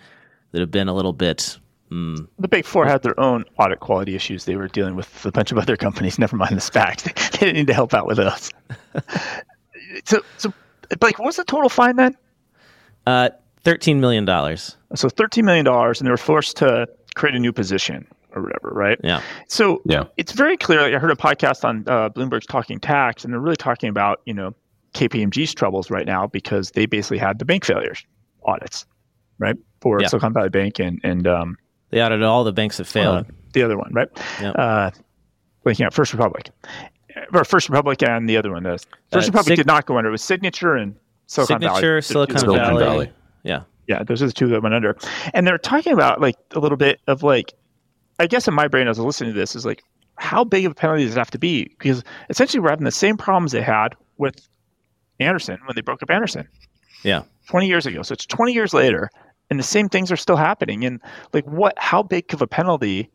[0.52, 1.58] that have been a little bit
[1.90, 2.28] Mm.
[2.38, 5.50] The big four had their own audit quality issues they were dealing with a bunch
[5.50, 6.18] of other companies.
[6.20, 8.50] Never mind the SPACs; they didn't need to help out with us.
[10.04, 10.52] so, so,
[11.00, 12.16] Blake, what was the total fine then?
[13.06, 13.30] Uh,
[13.64, 14.76] thirteen million dollars.
[14.94, 18.70] So thirteen million dollars, and they were forced to create a new position or whatever,
[18.72, 18.98] right?
[19.04, 19.22] Yeah.
[19.48, 20.04] So yeah.
[20.16, 20.80] it's very clear.
[20.82, 24.20] Like I heard a podcast on uh, Bloomberg's Talking Tax, and they're really talking about
[24.24, 24.54] you know
[24.94, 28.04] KPMG's troubles right now because they basically had the bank failures
[28.44, 28.86] audits,
[29.38, 30.08] right, for Yeah.
[30.08, 31.56] Silicon Valley Bank and and um,
[31.90, 33.26] They audited all the banks that failed.
[33.26, 34.08] uh, the other one, right?
[34.40, 34.50] Yeah.
[34.52, 34.90] Uh,
[35.64, 36.50] blanking out First Republic,
[37.32, 38.62] or First Republic, and the other one.
[38.64, 38.78] The
[39.12, 40.08] First Uh, Republic Sig- did not go under.
[40.08, 42.02] It was Signature and Silicon Signature, Valley.
[42.02, 42.84] Silicon, Silicon Valley.
[42.84, 43.12] Valley.
[43.44, 43.62] Yeah.
[43.90, 44.96] Yeah, those are the two that went under.
[45.34, 47.52] And they're talking about like a little bit of like,
[48.20, 49.82] I guess in my brain as I was listening to this is like,
[50.14, 51.64] how big of a penalty does it have to be?
[51.76, 54.46] Because essentially we're having the same problems they had with
[55.18, 56.46] Andersen when they broke up Andersen
[57.02, 57.22] Yeah.
[57.48, 58.02] 20 years ago.
[58.02, 59.10] So it's 20 years later,
[59.50, 60.84] and the same things are still happening.
[60.84, 61.00] And
[61.32, 61.74] like, what?
[61.76, 63.10] How big of a penalty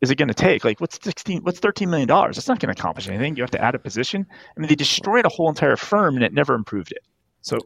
[0.00, 0.64] is it going to take?
[0.64, 1.42] Like, what's 16?
[1.42, 2.38] What's 13 million dollars?
[2.38, 3.36] It's not going to accomplish anything.
[3.36, 4.26] You have to add a position.
[4.56, 7.02] I mean, they destroyed a whole entire firm, and it never improved it.
[7.42, 7.58] So,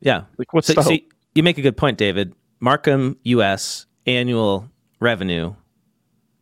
[0.00, 0.24] Yeah.
[0.36, 1.00] like, what's So, the hope?
[1.34, 2.34] You make a good point, David.
[2.60, 4.68] Marcum US annual
[5.00, 5.54] revenue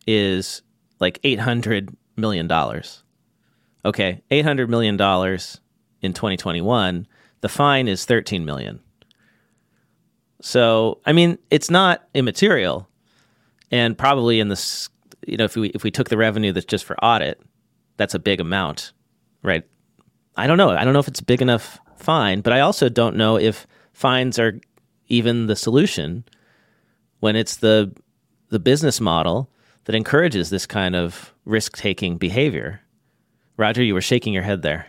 [0.06, 0.62] is
[0.98, 3.02] like eight hundred million dollars.
[3.84, 5.60] Okay, eight hundred million dollars
[6.02, 7.06] in 2021.
[7.40, 8.80] The fine is 13 million.
[10.42, 12.88] So, I mean, it's not immaterial,
[13.70, 14.88] and probably in this,
[15.26, 17.40] you know, if we if we took the revenue that's just for audit,
[17.96, 18.92] that's a big amount,
[19.42, 19.64] right?
[20.36, 20.70] I don't know.
[20.70, 23.66] I don't know if it's a big enough fine, but I also don't know if
[23.92, 24.58] fines are
[25.10, 26.24] even the solution
[27.20, 27.92] when it's the
[28.48, 29.50] the business model
[29.84, 32.80] that encourages this kind of risk taking behavior.
[33.56, 34.86] Roger, you were shaking your head there.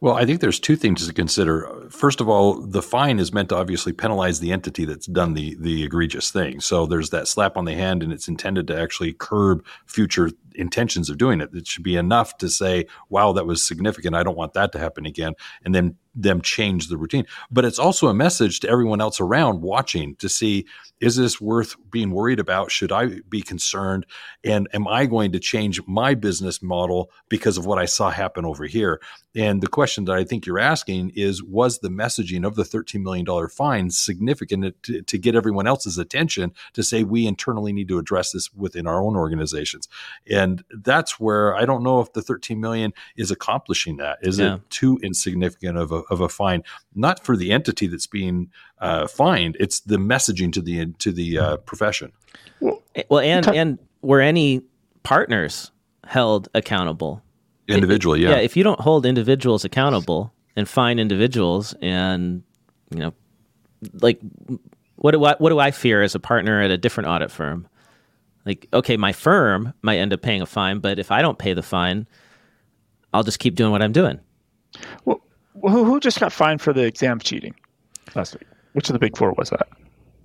[0.00, 1.86] Well, I think there's two things to consider.
[1.90, 5.56] First of all, the fine is meant to obviously penalize the entity that's done the
[5.58, 6.60] the egregious thing.
[6.60, 11.08] So there's that slap on the hand, and it's intended to actually curb future intentions
[11.08, 11.50] of doing it.
[11.54, 14.14] It should be enough to say, "Wow, that was significant.
[14.14, 17.26] I don't want that to happen again," and then them change the routine.
[17.50, 20.66] But it's also a message to everyone else around watching to see
[21.02, 22.70] is this worth being worried about?
[22.70, 24.06] Should I be concerned?
[24.44, 28.44] And am I going to change my business model because of what I saw happen
[28.44, 29.00] over here?
[29.34, 33.02] And the question that I think you're asking is was the messaging of the $13
[33.02, 37.98] million fine significant to, to get everyone else's attention to say we internally need to
[37.98, 39.88] address this within our own organizations?
[40.30, 44.18] And that's where I don't know if the 13 million is accomplishing that.
[44.22, 44.56] Is yeah.
[44.56, 46.62] it too insignificant of a, of a fine?
[46.94, 51.38] Not for the entity that's being uh, fined; it's the messaging to the to the
[51.38, 52.12] uh, profession.
[52.60, 54.62] Well, well and and were any
[55.02, 55.70] partners
[56.04, 57.22] held accountable
[57.68, 58.20] individually?
[58.20, 58.36] yeah, yeah.
[58.38, 62.42] If you don't hold individuals accountable and fine individuals, and
[62.90, 63.14] you know,
[64.00, 64.20] like
[64.96, 67.66] what do I what do I fear as a partner at a different audit firm?
[68.46, 71.52] Like, okay, my firm might end up paying a fine, but if I don't pay
[71.52, 72.06] the fine,
[73.12, 74.20] I'll just keep doing what I'm doing.
[75.04, 75.20] Well,
[75.60, 77.54] who, who just got fined for the exam cheating
[78.14, 78.48] last week?
[78.72, 79.68] Which of the big four was that?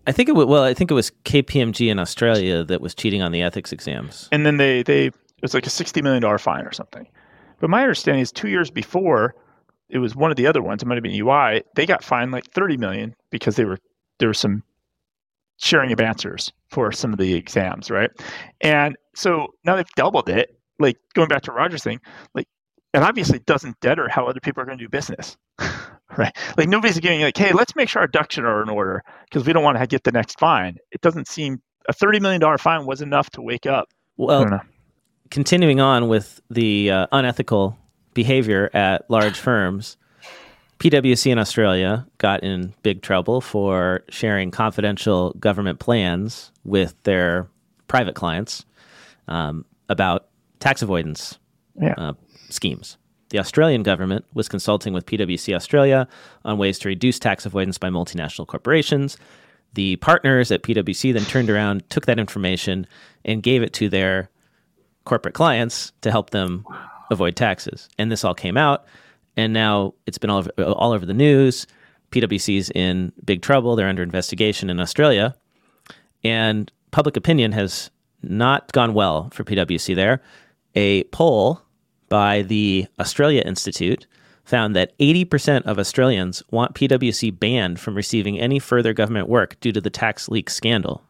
[0.07, 3.21] I think it was, well, I think it was KPMG in Australia that was cheating
[3.21, 4.29] on the ethics exams.
[4.31, 7.05] And then they they it was like a sixty million dollar fine or something.
[7.59, 9.35] But my understanding is two years before,
[9.89, 10.81] it was one of the other ones.
[10.81, 11.63] It might have been EY.
[11.75, 13.79] They got fined like thirty million because they were
[14.19, 14.63] there was some
[15.57, 18.11] sharing of answers for some of the exams, right?
[18.61, 20.57] And so now they've doubled it.
[20.79, 21.99] Like going back to Roger's thing,
[22.33, 22.47] like
[22.93, 25.37] it obviously doesn't deter how other people are going to do business,
[26.17, 26.35] right?
[26.57, 29.53] Like nobody's getting like, hey, let's make sure our ducks are in order because we
[29.53, 30.77] don't want to get the next fine.
[30.91, 33.89] It doesn't seem a thirty million dollar fine was enough to wake up.
[34.17, 34.61] Well,
[35.29, 37.77] continuing on with the uh, unethical
[38.13, 39.97] behavior at large firms.
[40.79, 47.47] PwC in Australia got in big trouble for sharing confidential government plans with their
[47.87, 48.63] private clients
[49.27, 50.27] um, about
[50.59, 51.39] tax avoidance
[51.81, 51.93] yeah.
[51.97, 52.13] uh,
[52.49, 52.97] schemes.
[53.29, 56.07] The Australian government was consulting with PwC Australia
[56.45, 59.17] on ways to reduce tax avoidance by multinational corporations.
[59.73, 62.87] The partners at PwC then turned around, took that information,
[63.25, 64.29] and gave it to their
[65.03, 66.65] corporate clients to help them
[67.11, 67.89] avoid taxes.
[67.97, 68.85] And this all came out
[69.37, 71.67] and now it's been all over, all over the news.
[72.11, 73.75] PwC's in big trouble.
[73.75, 75.35] They're under investigation in Australia,
[76.23, 77.91] and public opinion has
[78.23, 80.21] not gone well for PwC there.
[80.75, 81.61] A poll
[82.09, 84.07] by the Australia Institute
[84.43, 89.73] found that 80% of Australians want PwC banned from receiving any further government work due
[89.73, 91.03] to the tax leak scandal.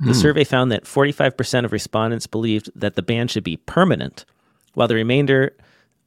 [0.00, 0.20] The mm.
[0.20, 4.24] survey found that 45% of respondents believed that the ban should be permanent,
[4.74, 5.56] while the remainder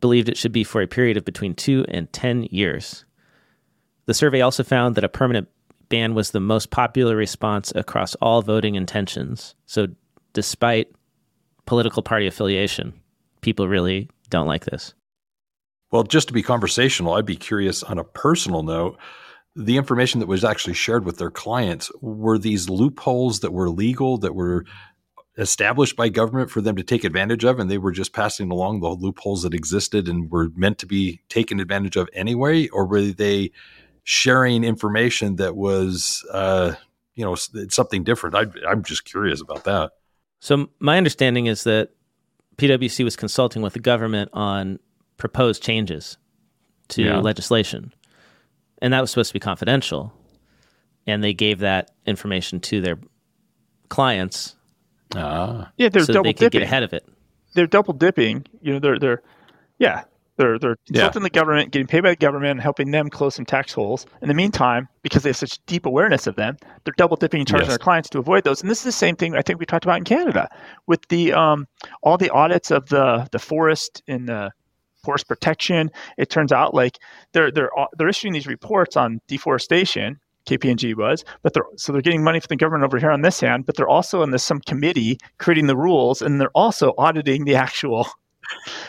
[0.02, 3.06] believed it should be for a period of between two and 10 years.
[4.06, 5.48] The survey also found that a permanent
[5.88, 9.56] ban was the most popular response across all voting intentions.
[9.66, 9.88] So,
[10.34, 10.92] despite
[11.66, 12.99] political party affiliation,
[13.42, 14.94] people really don't like this.
[15.92, 18.98] Well, just to be conversational, I'd be curious on a personal note
[19.56, 24.18] the information that was actually shared with their clients were these loopholes that were legal
[24.20, 24.66] that were
[25.38, 28.80] established by government for them to take advantage of, and they were just passing along
[28.80, 33.02] the loopholes that existed and were meant to be taken advantage of anyway, or were
[33.02, 33.52] they
[34.04, 36.74] sharing information that was, uh,
[37.16, 38.36] you know, something different?
[38.36, 39.92] I, I'm just curious about that.
[40.42, 41.90] So my understanding is that
[42.60, 44.80] PwC was consulting with the government on
[45.18, 46.18] proposed changes
[46.90, 47.20] to yeah.
[47.20, 47.94] legislation,
[48.82, 50.14] and that was supposed to be confidential.
[51.08, 53.00] And they gave that information to their
[53.90, 54.56] clients
[55.16, 55.72] Ah.
[55.78, 56.60] Yeah, they're so double they could dipping.
[56.60, 57.08] get ahead of it.
[57.54, 58.46] They're double dipping.
[58.62, 59.24] You know, they're they're
[59.80, 60.04] yeah,
[60.40, 61.02] they're they're yeah.
[61.02, 64.06] helping the government, getting paid by the government, and helping them close some tax holes.
[64.22, 67.48] In the meantime, because they have such deep awareness of them, they're double dipping and
[67.48, 67.74] charging yes.
[67.74, 68.62] their clients to avoid those.
[68.62, 70.50] And this is the same thing I think we talked about in Canada
[70.88, 71.68] with the um,
[72.04, 74.52] all the audits of the the forest in the
[75.04, 75.92] forest protection.
[76.18, 76.98] It turns out like
[77.34, 82.24] they're they're they're issuing these reports on deforestation KPMG was, but they're so they're getting
[82.24, 84.62] money from the government over here on this hand, but they're also in this some
[84.62, 88.08] committee creating the rules, and they're also auditing the actual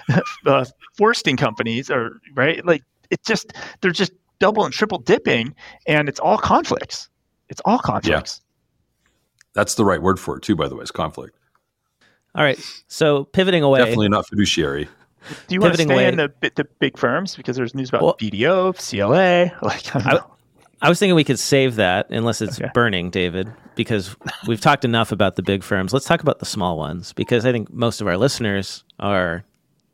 [0.47, 0.65] uh,
[0.97, 2.65] foresting companies, or right?
[2.65, 5.55] Like it's just they're just double and triple dipping,
[5.87, 7.09] and it's all conflicts.
[7.49, 8.41] It's all conflicts.
[8.43, 8.47] Yeah.
[9.55, 11.37] That's the right word for it too, by the way, is conflict.
[12.35, 12.61] All right.
[12.87, 13.81] So pivoting away.
[13.81, 14.89] Definitely not fiduciary.
[15.49, 18.03] Do you want to stay away- in the the big firms because there's news about
[18.03, 19.51] Well- BDO, CLA?
[19.63, 20.27] Like, I don't I-
[20.83, 22.71] I was thinking we could save that unless it's Okay.
[22.73, 25.93] burning, David, because we've talked enough about the big firms.
[25.93, 29.45] Let's talk about the small ones because I think most of our listeners are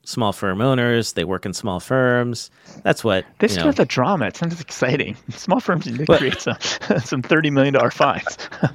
[0.06, 1.12] small firm owners.
[1.12, 2.50] They work in small firms.
[2.82, 4.26] That's what this you start know, the drama.
[4.26, 5.16] It sounds exciting.
[5.30, 6.56] Small firms need to Well- create some
[7.04, 8.38] some thirty million dollar fines.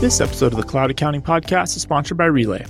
[0.00, 2.66] This episode of the Cloud Accounting Podcast is sponsored by Relay.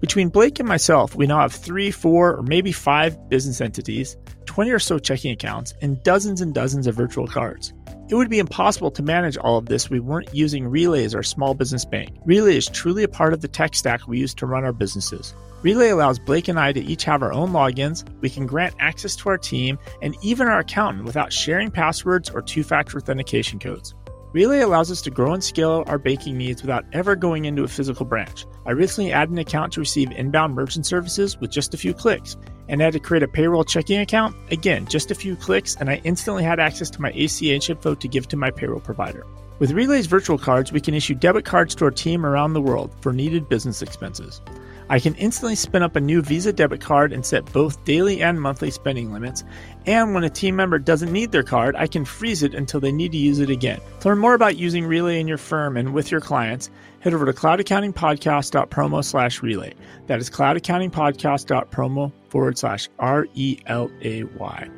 [0.00, 4.16] Between Blake and myself, we now have three, four, or maybe five business entities,
[4.56, 7.74] 20 or so checking accounts, and dozens and dozens of virtual cards.
[8.08, 11.14] It would be impossible to manage all of this if we weren't using Relay as
[11.14, 12.16] our small business bank.
[12.24, 15.34] Relay is truly a part of the tech stack we use to run our businesses.
[15.60, 19.14] Relay allows Blake and I to each have our own logins, we can grant access
[19.16, 23.94] to our team, and even our accountant without sharing passwords or two factor authentication codes.
[24.32, 27.68] Relay allows us to grow and scale our banking needs without ever going into a
[27.68, 28.46] physical branch.
[28.64, 32.38] I recently added an account to receive inbound merchant services with just a few clicks,
[32.68, 34.36] and had to create a payroll checking account.
[34.50, 38.08] Again, just a few clicks, and I instantly had access to my ACH info to
[38.08, 39.26] give to my payroll provider.
[39.58, 42.94] With Relay's virtual cards, we can issue debit cards to our team around the world
[43.00, 44.42] for needed business expenses.
[44.88, 48.40] I can instantly spin up a new Visa debit card and set both daily and
[48.40, 49.44] monthly spending limits.
[49.86, 52.92] And when a team member doesn't need their card, I can freeze it until they
[52.92, 53.80] need to use it again.
[54.00, 56.70] To learn more about using Relay in your firm and with your clients,
[57.00, 59.74] head over to cloudaccountingpodcast.promo slash relay.
[60.06, 64.68] That is cloudaccountingpodcast.promo forward slash R E L A Y.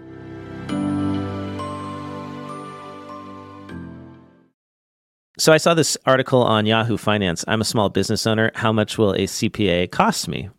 [5.38, 7.44] So I saw this article on Yahoo Finance.
[7.46, 8.50] I'm a small business owner.
[8.56, 10.50] How much will a CPA cost me?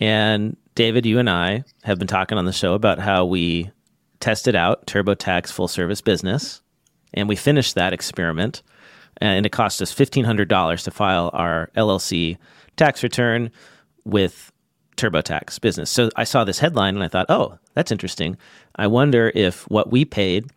[0.00, 3.70] And David, you and I have been talking on the show about how we
[4.18, 6.60] tested out TurboTax full service business,
[7.14, 8.64] and we finished that experiment,
[9.18, 12.38] and it cost us fifteen hundred dollars to file our LLC
[12.76, 13.48] tax return
[14.04, 14.50] with
[14.96, 15.88] TurboTax business.
[15.88, 18.36] So I saw this headline and I thought, oh, that's interesting.
[18.74, 20.50] I wonder if what we paid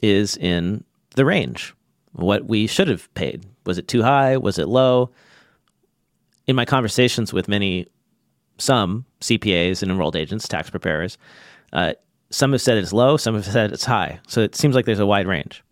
[0.00, 0.82] is in
[1.14, 1.74] the range
[2.12, 3.44] what we should have paid.
[3.66, 4.36] Was it too high?
[4.36, 5.10] Was it low?
[6.46, 7.86] In my conversations with many,
[8.58, 11.18] some CPAs and enrolled agents, tax preparers,
[11.72, 11.92] uh,
[12.30, 14.20] some have said it's low, some have said it's high.
[14.26, 15.62] So it seems like there's a wide range.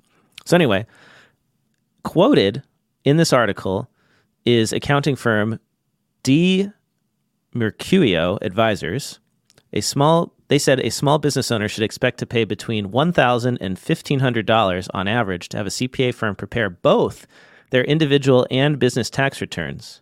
[0.44, 0.86] So, anyway,
[2.02, 2.62] quoted
[3.04, 3.90] in this article
[4.44, 5.58] is accounting firm
[6.22, 6.70] D.
[7.54, 9.18] Mercurio Advisors,
[9.72, 13.76] a small they said a small business owner should expect to pay between $1,000 and
[13.76, 17.26] $1,500 on average to have a CPA firm prepare both
[17.70, 20.00] their individual and business tax returns.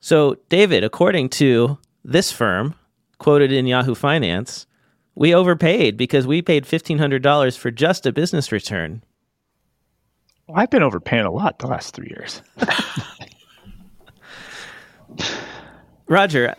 [0.00, 2.74] So, David, according to this firm,
[3.18, 4.66] quoted in Yahoo Finance,
[5.14, 9.04] we overpaid because we paid $1,500 for just a business return.
[10.48, 12.42] Well, I've been overpaying a lot the last three years.
[16.08, 16.56] Roger,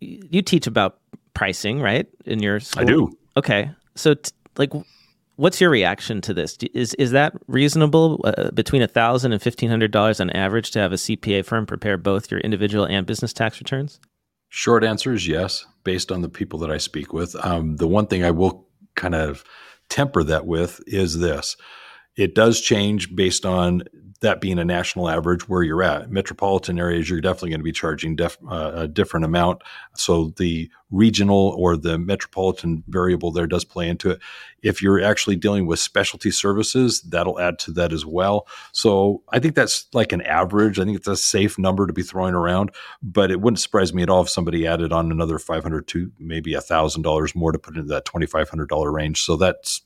[0.00, 0.98] you teach about
[1.36, 2.08] pricing, right?
[2.24, 2.82] In your school?
[2.82, 3.18] I do.
[3.36, 3.70] Okay.
[3.94, 4.72] So, t- like,
[5.36, 6.56] what's your reaction to this?
[6.74, 8.22] Is is that reasonable?
[8.24, 11.66] Uh, between a thousand and fifteen hundred dollars on average to have a CPA firm
[11.66, 14.00] prepare both your individual and business tax returns?
[14.48, 17.36] Short answer is yes, based on the people that I speak with.
[17.44, 19.44] Um, the one thing I will kind of
[19.88, 21.56] temper that with is this
[22.16, 23.82] it does change based on
[24.20, 26.10] that being a national average where you're at.
[26.10, 29.62] Metropolitan areas, you're definitely going to be charging def, uh, a different amount.
[29.94, 34.20] So the regional or the metropolitan variable there does play into it.
[34.62, 38.46] If you're actually dealing with specialty services, that'll add to that as well.
[38.72, 40.78] So I think that's like an average.
[40.78, 42.70] I think it's a safe number to be throwing around,
[43.02, 46.54] but it wouldn't surprise me at all if somebody added on another 500 to maybe
[46.54, 49.22] a thousand dollars more to put into that $2,500 range.
[49.22, 49.82] So that's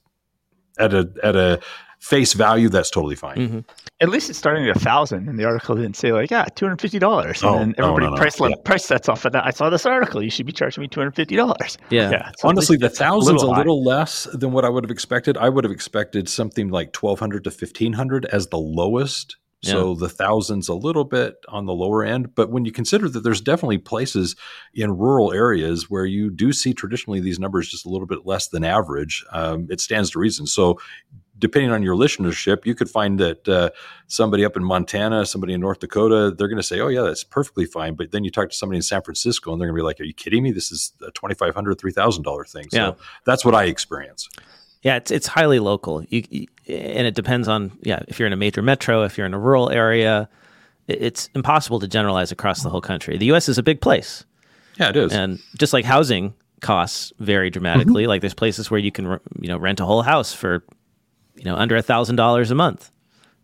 [0.78, 1.60] at a, at a,
[2.00, 3.36] face value, that's totally fine.
[3.36, 3.64] Mhm.
[4.00, 6.64] At least it's starting at a thousand, and the article didn't say like, yeah, two
[6.64, 8.16] hundred fifty dollars, and Oh, then everybody no, no.
[8.16, 8.48] price Yeah.
[8.64, 9.44] price sets off of that.
[9.46, 10.22] I saw this article.
[10.22, 11.76] You should be charging me two hundred fifty dollars.
[11.90, 12.10] Yeah.
[12.10, 12.30] Yeah.
[12.38, 13.58] so Honestly, the it's thousand's a high.
[13.58, 15.36] little less than what I would have expected.
[15.36, 19.36] I would have expected something like twelve hundred to fifteen hundred as the lowest.
[19.62, 22.34] So the thousands a little bit on the lower end.
[22.34, 24.34] But when you consider that there's definitely places
[24.72, 28.48] in rural areas where you do see traditionally these numbers just a little bit less
[28.48, 30.46] than average, um, it stands to reason.
[30.46, 30.80] So
[31.40, 33.70] depending on your listenership, you could find that uh,
[34.06, 37.24] somebody up in Montana, somebody in North Dakota, they're going to say, "Oh yeah, that's
[37.24, 39.82] perfectly fine." But then you talk to somebody in San Francisco, and they're going to
[39.82, 40.52] be like, "Are you kidding me?
[40.52, 42.92] This is a twenty five hundred, three thousand dollar thing." So Yeah.
[43.24, 44.28] that's what I experience.
[44.82, 46.04] Yeah, it's it's highly local.
[46.08, 49.26] You, you- and it depends on yeah, if you're in a major metro, if you're
[49.26, 50.28] in a rural area,
[50.86, 53.16] it- it's impossible to generalize across the whole country.
[53.18, 53.48] The U.S.
[53.48, 54.24] is a big place,
[54.78, 55.12] Yeah, it is.
[55.12, 59.06] and just like housing costs vary dramatically, like there's places where you can
[59.40, 60.62] you know rent a whole house for
[61.40, 62.92] you know under a thousand dollars a month,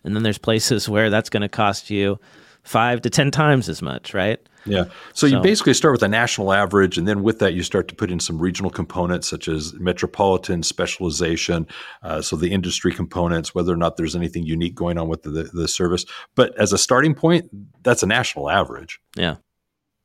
[0.04, 2.18] and then there's places where that's going to cost you
[2.62, 4.40] five to 10 times as much, right?
[4.64, 4.86] Yeah.
[5.14, 7.94] So, you basically start with a national average, and then with that, you start to
[7.94, 11.68] put in some regional components such as metropolitan specialization.
[12.02, 15.48] Uh, so, the industry components, whether or not there's anything unique going on with the,
[15.52, 16.04] the service.
[16.34, 17.48] But as a starting point,
[17.84, 18.98] that's a national average.
[19.14, 19.36] Yeah.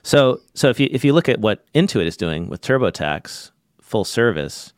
[0.04, 4.04] So, so if you if you look at what Intuit is doing with TurboTax full
[4.04, 4.74] service,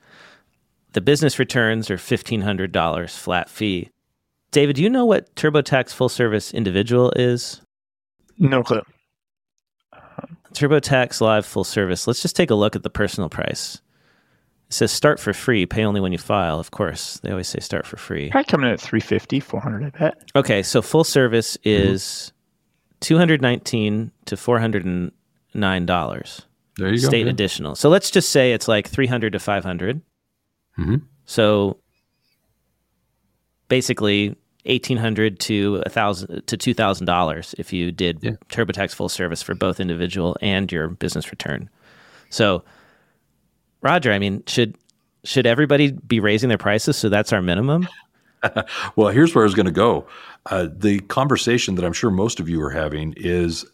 [0.94, 3.90] the business returns are fifteen hundred dollars flat fee.
[4.52, 7.62] David, do you know what TurboTax full service individual is?
[8.38, 8.82] No clue.
[10.54, 12.06] TurboTax Live full service.
[12.06, 13.82] Let's just take a look at the personal price.
[14.70, 16.60] It says start for free, pay only when you file.
[16.60, 18.30] Of course, they always say start for free.
[18.30, 20.30] Probably coming in at 350, 400, I bet.
[20.36, 21.94] Okay, so full service mm-hmm.
[21.94, 22.32] is
[23.02, 26.42] 219 to 409 dollars.
[26.78, 27.08] There you go.
[27.08, 27.76] State additional.
[27.76, 30.02] So let's just say it's like 300 to 500.
[30.78, 31.02] Mhm.
[31.26, 31.78] So
[33.68, 38.32] basically 1800 to a thousand to two thousand dollars if you did Yeah.
[38.50, 41.70] TurboTax full service for both individual and your business return.
[42.30, 42.64] So,
[43.82, 44.78] Roger, I mean, should
[45.26, 47.88] should everybody be raising their prices so that's our minimum?
[48.98, 50.06] Well, here's where I was going to go.
[50.48, 53.66] Uh, the conversation that I'm sure most of you are having is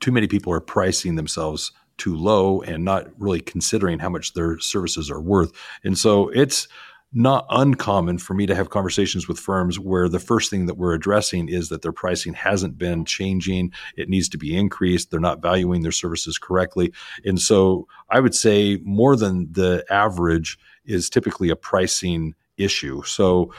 [0.00, 4.58] too many people are pricing themselves too low and not really considering how much their
[4.58, 5.52] services are worth.
[5.84, 6.68] And so it's
[7.12, 10.92] not uncommon for me to have conversations with firms where the first thing that we're
[10.92, 13.72] addressing is that their pricing hasn't been changing.
[13.96, 15.10] It needs to be increased.
[15.10, 16.92] They're not valuing their services correctly.
[17.24, 23.02] And so I would say more than the average is typically a pricing issue.
[23.04, 23.52] So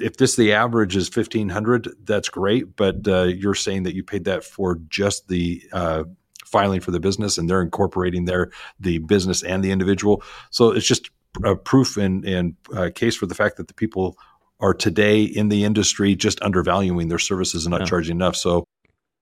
[0.00, 4.24] if this the average is 1500 that's great but uh, you're saying that you paid
[4.24, 6.04] that for just the uh,
[6.44, 10.86] filing for the business and they're incorporating their the business and the individual so it's
[10.86, 11.10] just
[11.44, 14.16] a proof and and uh, case for the fact that the people
[14.60, 17.86] are today in the industry just undervaluing their services and not Yeah.
[17.86, 18.64] charging enough so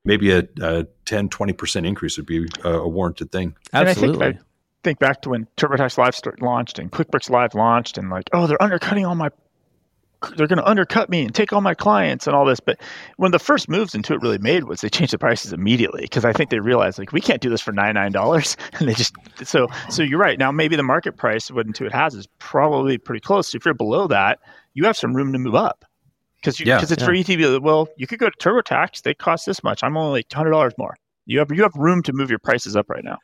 [0.05, 4.09] maybe a, a 10 20% increase would be a, a warranted thing And I think-
[4.15, 4.39] Absolutely.
[4.39, 8.31] I think back to when TurboTax Live start, launched and QuickBooks Live launched, and like,
[8.33, 9.29] oh, they're undercutting all my,
[10.37, 12.61] they're going to undercut me and take all my clients and all this.
[12.61, 12.79] But
[13.17, 16.25] one of the first moves Intuit really made was they changed the prices immediately because
[16.25, 18.95] I think they realized like we can't do this for ninety nine dollars, and they
[18.95, 19.15] just
[19.45, 20.39] so so you're right.
[20.39, 23.49] Now maybe the market price of what Intuit has is probably pretty close.
[23.49, 24.39] So If you're below that,
[24.75, 25.85] you have some room to move up.
[26.37, 26.77] Because Yeah.
[26.77, 29.03] because it's very easy to well, you could go to TurboTax.
[29.03, 29.83] They cost this much.
[29.83, 30.97] I'm only like hundred dollars more.
[31.27, 33.19] You have you have room to move your prices up right now.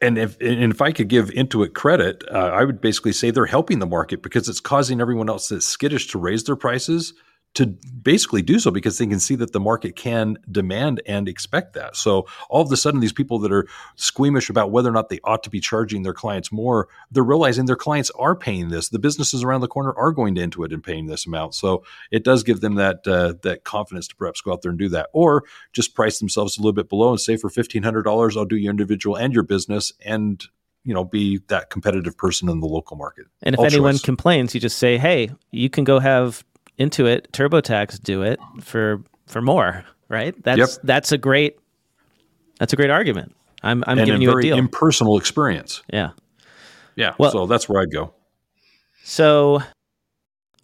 [0.00, 3.46] And if and if I could give Intuit credit, uh, I would basically say they're
[3.46, 7.12] helping the market because it's causing everyone else that's skittish to raise their prices
[7.54, 11.72] to basically do so because they can see that the market can demand and expect
[11.74, 11.96] that.
[11.96, 15.18] So all of a sudden, these people that are squeamish about whether or not they
[15.24, 18.88] ought to be charging their clients more, they're realizing their clients are paying this.
[18.88, 21.54] The businesses around the corner are going to Intuit and paying this amount.
[21.54, 21.82] So
[22.12, 24.88] it does give them that uh, that confidence to perhaps go out there and do
[24.90, 28.36] that, or just price themselves a little bit below and say for fifteen hundred dollars,
[28.36, 30.42] I'll do your individual and your business, and
[30.84, 33.26] you know be that competitive person in the local market.
[33.42, 34.02] And if All anyone choice.
[34.02, 36.44] complains, you just say, "Hey, you can go have
[36.80, 40.34] Intuit TurboTax do it for for more." Right?
[40.42, 40.68] That's Yep.
[40.84, 41.56] that's a great
[42.58, 43.34] that's a great argument.
[43.62, 44.56] I'm I'm and giving a you a very deal.
[44.58, 45.82] impersonal experience.
[45.92, 46.10] yeah.
[46.96, 47.14] Yeah.
[47.18, 48.12] Well- so that's where I'd go.
[49.04, 49.62] So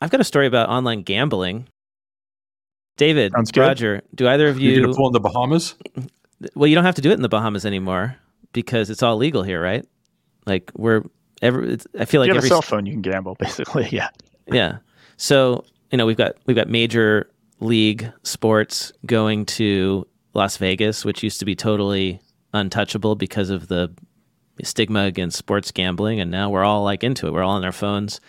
[0.01, 1.69] I've got a story about online gambling.
[2.97, 3.61] David, Sounds good.
[3.61, 5.75] Roger, do either of You're you going to pull in the Bahamas?
[6.55, 8.17] Well, you don't have to do it in the Bahamas anymore
[8.53, 9.87] because it's all legal here, right?
[10.47, 11.03] Like we're
[11.43, 13.35] every it's, I feel If like you have every a cell phone, you can gamble,
[13.39, 13.89] basically.
[13.91, 14.09] Yeah.
[14.51, 14.79] Yeah.
[15.19, 17.31] So, you know, we've got we've got major
[17.61, 22.21] league sports going to Las Vegas, which used to be totally
[22.53, 23.93] untouchable because of the
[24.63, 27.33] stigma against sports gambling and now we're all like into it.
[27.33, 28.21] We're all on our phones.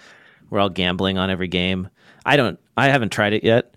[0.49, 1.89] We're all gambling on every game.
[2.26, 3.76] I don't I haven't tried it yet.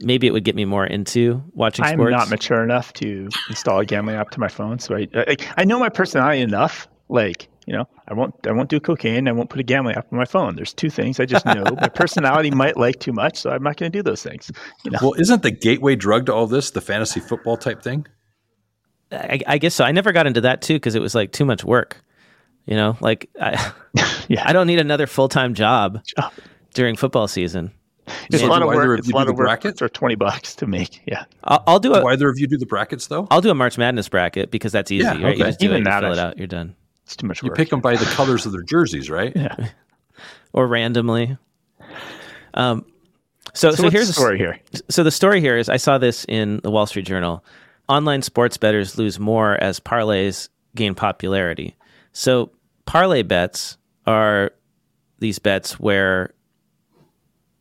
[0.00, 1.92] Maybe it would get me more into watching sports.
[1.92, 2.12] I'm sports.
[2.12, 5.64] not mature enough to install a gambling app to my phone, so I, I I
[5.64, 6.86] know my personality enough.
[7.08, 9.28] Like you know, I won't I won't do cocaine.
[9.28, 10.56] I won't put a gambling app on my phone.
[10.56, 13.76] There's two things I just know my personality might like too much, so I'm not
[13.76, 14.50] going to do those things.
[14.84, 18.06] You know, Well, isn't the gateway drug to all this the fantasy football type thing?
[19.12, 19.84] I, I guess so.
[19.84, 22.02] I never got into that too because it was like too much work.
[22.66, 23.72] You know, like I,
[24.28, 26.32] yeah, I don't need another full time job Job.
[26.74, 27.72] during football season.
[28.30, 28.98] it's So a lot of either work.
[28.98, 29.78] It's a lot of the work bracket?
[29.78, 31.00] for twenty bucks to make.
[31.06, 33.26] Yeah, I'll, I'll do Do either of you do the brackets though?
[33.30, 35.36] I'll do a March Madness bracket because that's easy, Yeah, right?
[35.38, 36.74] You just do Even it, you fill it out, you're done.
[37.08, 37.56] It's too much You work.
[37.56, 39.32] pick them by the colors of their jerseys, right?
[39.34, 39.56] yeah.
[40.52, 41.36] Or randomly.
[42.54, 42.84] Um,
[43.54, 44.58] so, So, so, here's the a- story here.
[44.88, 47.44] so the story here is I saw this in the Wall Street Journal.
[47.88, 51.76] Online sports bettors lose more as parlays gain popularity.
[52.12, 52.50] So
[52.86, 54.52] parlay bets are
[55.18, 56.34] these bets where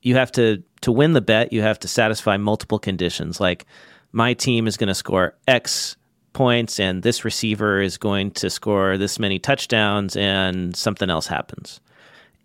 [0.01, 3.65] you have to to win the bet, you have to satisfy multiple conditions like
[4.13, 5.96] my team is going to score X
[6.37, 11.81] points and this receiver is going to score this many touchdowns and something else happens.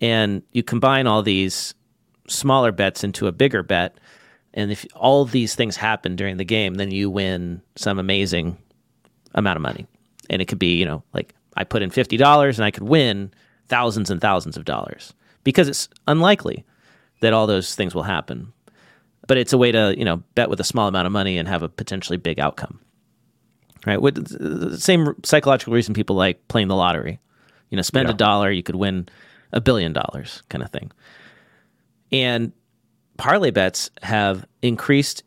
[0.00, 1.74] And you combine all these
[2.26, 3.98] smaller bets into a bigger bet.
[4.54, 8.56] And if all these things happen during the game, then you win some amazing
[9.34, 9.86] amount of money.
[10.30, 13.30] And it could be, you know, like I put in $50 and I could win
[13.68, 15.12] thousands and thousands of dollars
[15.44, 16.64] because it's unlikely
[17.20, 18.54] that all those things will happen.
[19.28, 21.46] But it's a way to, you know, bet with a small amount of money and
[21.46, 22.80] have a potentially big outcome.
[23.86, 24.00] Right?
[24.00, 27.18] With the same psychological reason people like playing the lottery.
[27.70, 28.14] You know, spend yeah.
[28.14, 29.08] a dollar, you could win
[29.52, 30.92] a billion dollars kind of thing.
[32.12, 32.52] And
[33.16, 35.22] parlay bets have increased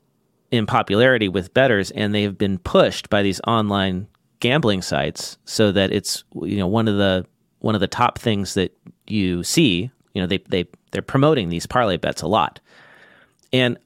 [0.52, 4.08] in popularity with bettors, and they've been pushed by these online
[4.40, 7.26] gambling sites so that it's you know one of the
[7.60, 8.78] one of the top things that
[9.08, 12.60] you see you know they they they're promoting these parlay bets a lot
[13.54, 13.78] and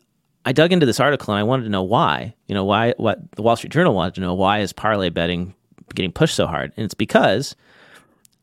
[0.50, 2.34] I dug into this article and I wanted to know why.
[2.48, 5.54] You know why what the Wall Street Journal wanted to know why is parlay betting
[5.94, 6.74] getting pushed so hard?
[6.76, 7.56] And it's because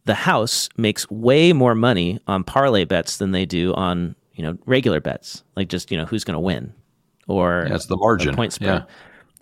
[0.04, 4.57] the house makes way more money on parlay bets than they do on you know
[4.66, 6.72] regular bets like just you know who's going to win
[7.26, 8.36] or that's the margin.
[8.36, 8.84] point spread.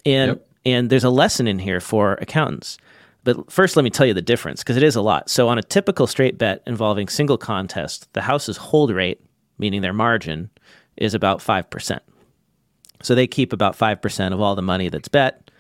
[0.07, 0.13] Yeah.
[0.13, 0.47] and yep.
[0.65, 2.79] and there's a lesson in here for accountants.
[3.25, 5.29] But first let me tell you the difference because it is a lot.
[5.29, 9.21] So on a typical straight bet involving single contest the house's hold rate
[9.59, 10.49] meaning their margin
[10.97, 12.01] is about 5%
[13.05, 15.51] so they keep about 5% of all the money that's bet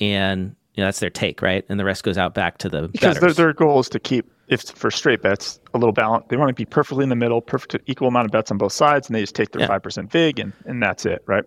[0.00, 1.64] and you know, that's their take, right?
[1.68, 4.30] And the rest goes out back to the because their, their goal is to keep
[4.46, 6.26] if for straight bets a little balance.
[6.28, 8.72] They want to be perfectly in the middle, perfect equal amount of bets on both
[8.72, 9.78] sides, and they just take their five yeah.
[9.80, 11.42] percent vig, and and that's it, right?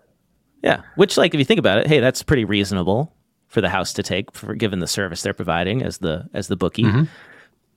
[0.62, 3.10] Yeah, which like if you think about it, hey, that's pretty reasonable
[3.48, 6.56] for the house to take for given the service they're providing as the as the
[6.56, 6.84] bookie.
[6.84, 7.04] Mm-hmm.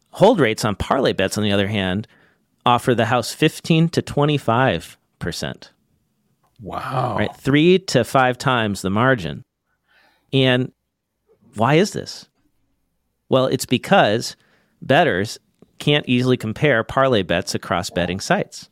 [0.10, 2.06] Hold rates on parlay bets, on the other hand,
[2.66, 5.72] offer the house fifteen to twenty five percent.
[6.62, 7.16] Wow!
[7.18, 9.44] Right, three to five times the margin,
[10.32, 10.72] and
[11.56, 12.28] why is this?
[13.30, 14.36] Well, it's because
[14.82, 15.40] bettors
[15.80, 18.70] can't easily compare parlay bets across betting sites.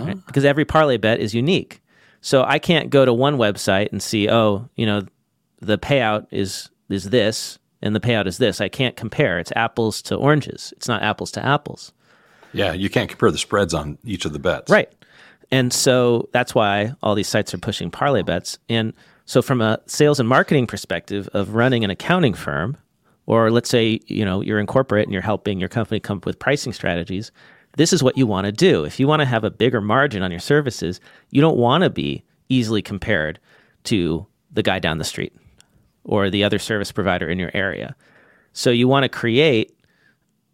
[0.00, 0.16] Right?
[0.18, 0.22] Ah.
[0.26, 1.80] Because every parlay bet is unique.
[2.20, 5.02] So I can't go to one website and see, oh, you know,
[5.60, 8.60] the payout is is this and the payout is this.
[8.60, 9.38] I can't compare.
[9.38, 10.72] It's apples to oranges.
[10.76, 11.92] It's not apples to apples.
[12.52, 14.70] Yeah, you can't compare the spreads on each of the bets.
[14.70, 14.92] Right.
[15.50, 18.58] And so that's why all these sites are pushing parlay bets.
[18.68, 18.92] And
[19.24, 22.76] so, from a sales and marketing perspective of running an accounting firm,
[23.26, 26.26] or let's say you know you're in corporate and you're helping your company come up
[26.26, 27.30] with pricing strategies,
[27.76, 28.84] this is what you want to do.
[28.84, 31.90] If you want to have a bigger margin on your services, you don't want to
[31.90, 33.38] be easily compared
[33.84, 35.34] to the guy down the street
[36.04, 37.94] or the other service provider in your area.
[38.52, 39.78] So you want to create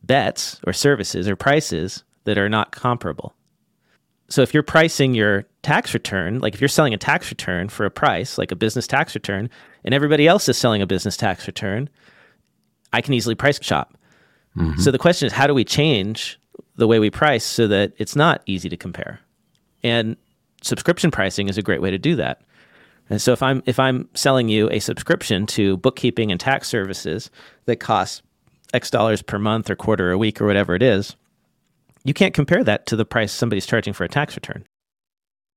[0.02, 3.34] bets or services or prices that are not comparable.
[4.28, 7.84] So if you're pricing your tax return, like if you're selling a tax return for
[7.84, 9.50] a price, like a business tax return,
[9.84, 11.88] and everybody else is selling a business tax return,
[12.92, 13.96] I can easily price shop.
[14.56, 14.80] Mm-hmm.
[14.80, 16.38] So the question is, how do we change
[16.76, 19.20] the way we price so that it's not easy to compare?
[19.82, 20.16] And
[20.62, 22.42] subscription pricing is a great way to do that.
[23.10, 27.30] And so if I'm if I'm selling you a subscription to bookkeeping and tax services
[27.66, 28.22] that costs
[28.72, 31.14] X dollars per month or quarter or week or whatever it is,
[32.04, 34.64] you can't compare that to the price somebody's charging for a tax return.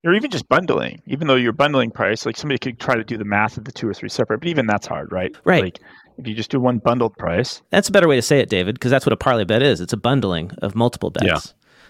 [0.05, 3.17] Or even just bundling, even though you're bundling price, like somebody could try to do
[3.17, 5.35] the math of the two or three separate, but even that's hard, right?
[5.43, 5.63] Right.
[5.63, 5.79] Like
[6.17, 7.61] if you just do one bundled price.
[7.71, 9.81] That's a better way to say it, David, because that's what a parlay bet is.
[9.81, 11.25] It's a bundling of multiple bets.
[11.25, 11.39] Yeah.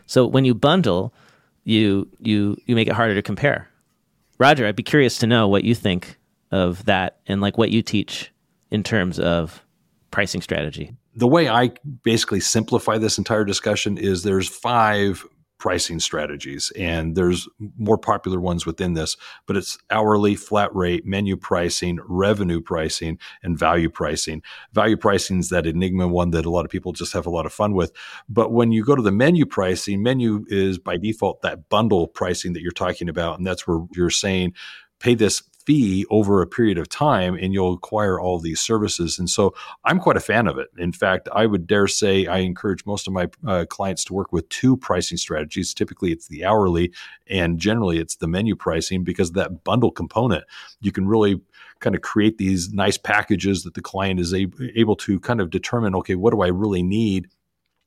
[0.06, 1.14] So when you bundle,
[1.64, 3.70] you you you make it harder to compare.
[4.40, 6.18] Roger, I'd be curious to know what you think
[6.52, 8.32] of that and like what you teach
[8.72, 9.64] in terms of
[10.12, 11.72] pricing strategy the way I
[12.04, 15.26] basically simplify this entire discussion is there's five
[15.58, 17.50] pricing strategies and there's
[17.80, 23.58] more popular ones within this but it's hourly flat rate menu pricing revenue pricing and
[23.58, 24.44] value pricing.
[24.74, 27.48] Value pricing is that enigma one that a lot of people just have a lot
[27.48, 27.92] of fun with.
[28.30, 32.54] But when you go to the menu pricing menu is by default that bundle pricing
[32.54, 34.54] that you're talking about and that's where you're saying
[35.00, 39.20] pay this fee over a period of time and you'll acquire all these services.
[39.20, 39.54] And so
[39.84, 40.70] I'm quite a fan of it.
[40.78, 44.32] In fact, I would dare say I encourage most of my uh, clients to work
[44.32, 45.74] with two pricing strategies.
[45.74, 46.94] Typically, it's the hourly
[47.30, 50.46] and generally it's the menu pricing because that bundle component,
[50.80, 51.42] you can really
[51.82, 55.96] kind of create these nice packages that the client is able to kind of determine
[55.96, 57.28] okay, what do I really need?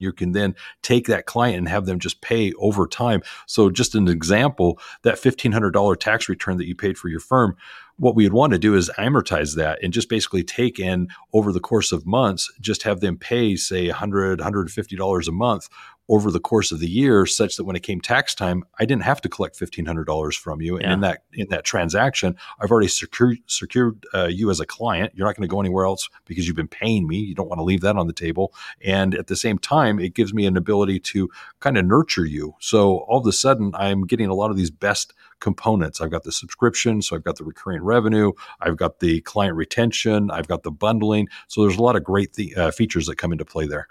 [0.00, 3.22] You can then take that client and have them just pay over time.
[3.46, 7.56] So, just an example, that $1,500 tax return that you paid for your firm,
[8.00, 11.52] what we would want to do is amortize that and just basically take in over
[11.52, 15.68] the course of months, just have them pay, say, $100, $150 a month
[16.10, 19.04] over the course of the year, such that when it came tax time, I didn't
[19.04, 20.76] have to collect fifteen hundred dollars from you.
[20.76, 20.92] And Yeah.
[20.94, 25.12] in that in that transaction, I've already secured secured uh, you as a client.
[25.14, 27.16] You're not going to go anywhere else because you've been paying me.
[27.16, 28.52] You don't want to leave that on the table.
[28.84, 31.30] And at the same time, it gives me an ability to
[31.60, 32.54] kind of nurture you.
[32.58, 36.00] So all of a sudden, I'm getting a lot of these best components.
[36.00, 40.30] I've got the subscription, so I've got the recurring revenue, I've got the client retention,
[40.30, 41.28] I've got the bundling.
[41.48, 43.88] So there's a lot of great th- uh, features that come into play there.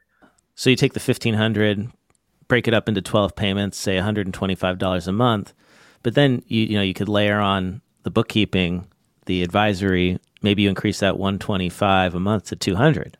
[0.55, 1.89] So you take the fifteen hundred,
[2.50, 5.54] break it up into 12 payments, say $125 a month.
[6.04, 8.88] But then you you know you could layer on the bookkeeping,
[9.26, 13.18] the advisory, maybe you increase that 125 a month to 200.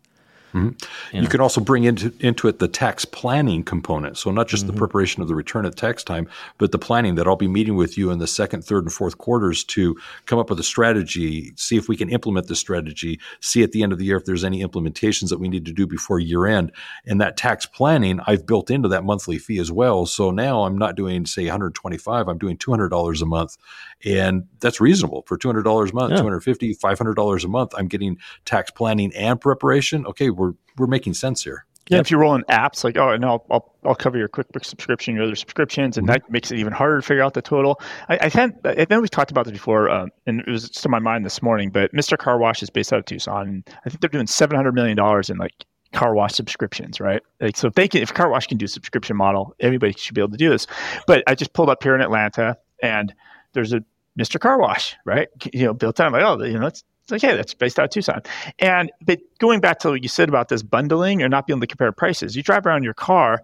[0.54, 1.16] Mm-hmm.
[1.16, 1.30] You, know.
[1.30, 4.18] can also bring into into it the tax planning component.
[4.18, 4.74] So not just mm-hmm.
[4.74, 6.28] the preparation of the return at tax time,
[6.58, 9.18] but the planning that I'll be meeting with you in the second, third, and fourth
[9.20, 9.96] quarters to
[10.26, 13.84] come up with a strategy, see if we can implement the strategy, see at the
[13.84, 16.48] end of the year if there's any implementations that we need to do before year
[16.48, 16.72] end.
[17.06, 20.06] And that tax planning I've built into that monthly fee as well.
[20.06, 23.58] So now I'm not doing say 125, I'm doing $200 a month,
[24.04, 26.18] and that's reasonable for $200 a month, yeah.
[26.18, 27.74] 250, $500 a month.
[27.78, 30.06] I'm getting tax planning and preparation.
[30.08, 31.66] Okay we're we're making sense here.
[31.90, 34.66] Yeah, if you roll in apps like, oh, and I'll, I'll, I'll cover your QuickBooks
[34.66, 37.82] subscription, your other subscriptions, and that makes it even harder to figure out the total.
[38.10, 40.86] I, I, had, I know we've talked about this before, um, and it was just
[40.86, 42.16] on my mind this morning, but Mr.
[42.16, 45.38] Car Wash is based out of Tucson, and I think they're doing $700 million in
[45.40, 47.22] like car wash subscriptions, right?
[47.40, 50.14] Like, so if they can, if Car Wash can do a subscription model, everybody should
[50.14, 50.68] be able to do this.
[51.08, 53.14] But I just pulled up here in Atlanta, and
[53.54, 53.84] there's a
[54.20, 54.40] Mr.
[54.40, 55.28] Car Wash, right?
[55.54, 56.08] You know, built on.
[56.08, 58.22] I'm like, oh, you know, it's, it's like, hey, that's based out of Tucson.
[58.60, 61.62] And but going back to what you said about this bundling or not being able
[61.62, 63.42] to compare prices, you drive around your car,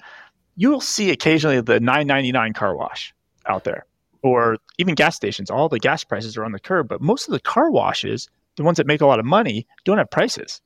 [0.56, 3.14] you will see occasionally the 9.99 car wash
[3.48, 3.86] out there,
[4.22, 5.50] or even gas stations.
[5.50, 8.64] All the gas prices are on the curb, but most of the car washes, the
[8.64, 10.62] ones that make a lot of money, don't have prices.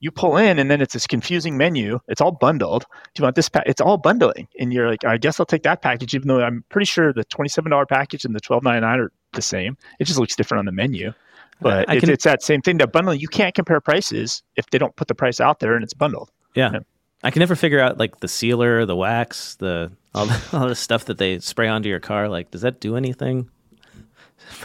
[0.00, 2.00] You pull in, and then it's this confusing menu.
[2.06, 2.84] It's all bundled.
[3.14, 3.48] Do you want this?
[3.48, 3.62] Pa-?
[3.64, 6.64] It's all bundling, and you're like, I guess I'll take that package, even though I'm
[6.68, 9.78] pretty sure the twenty-seven dollar package and the twelve ninety nine are the same.
[9.98, 11.14] It just looks different on the menu.
[11.60, 12.78] But I it's, can- it's that same thing.
[12.78, 15.82] That bundling, you can't compare prices if they don't put the price out there and
[15.82, 16.30] it's bundled.
[16.54, 16.70] Yeah.
[16.72, 16.78] Yeah.
[17.22, 20.74] I can never figure out like the sealer, the wax, the all the, all the
[20.74, 22.28] stuff that they spray onto your car.
[22.28, 23.48] Like, does that do anything?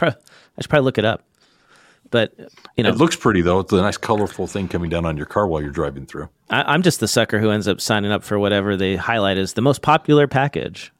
[0.00, 0.14] I
[0.60, 1.24] should probably look it up.
[2.10, 2.34] But
[2.76, 3.60] you know, It looks pretty though.
[3.60, 6.28] It's a nice colorful thing coming down on your car while you're driving through.
[6.50, 9.54] I, I'm just the sucker who ends up signing up for whatever they highlight as
[9.54, 10.92] the most popular package.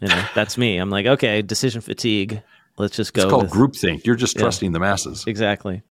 [0.00, 0.76] You know, that's me.
[0.76, 2.42] I'm like, okay, decision fatigue.
[2.78, 3.22] Let's just go.
[3.22, 4.06] It's called with- groupthink.
[4.06, 4.42] You're just Yeah.
[4.42, 5.24] trusting the masses.
[5.26, 5.82] Exactly.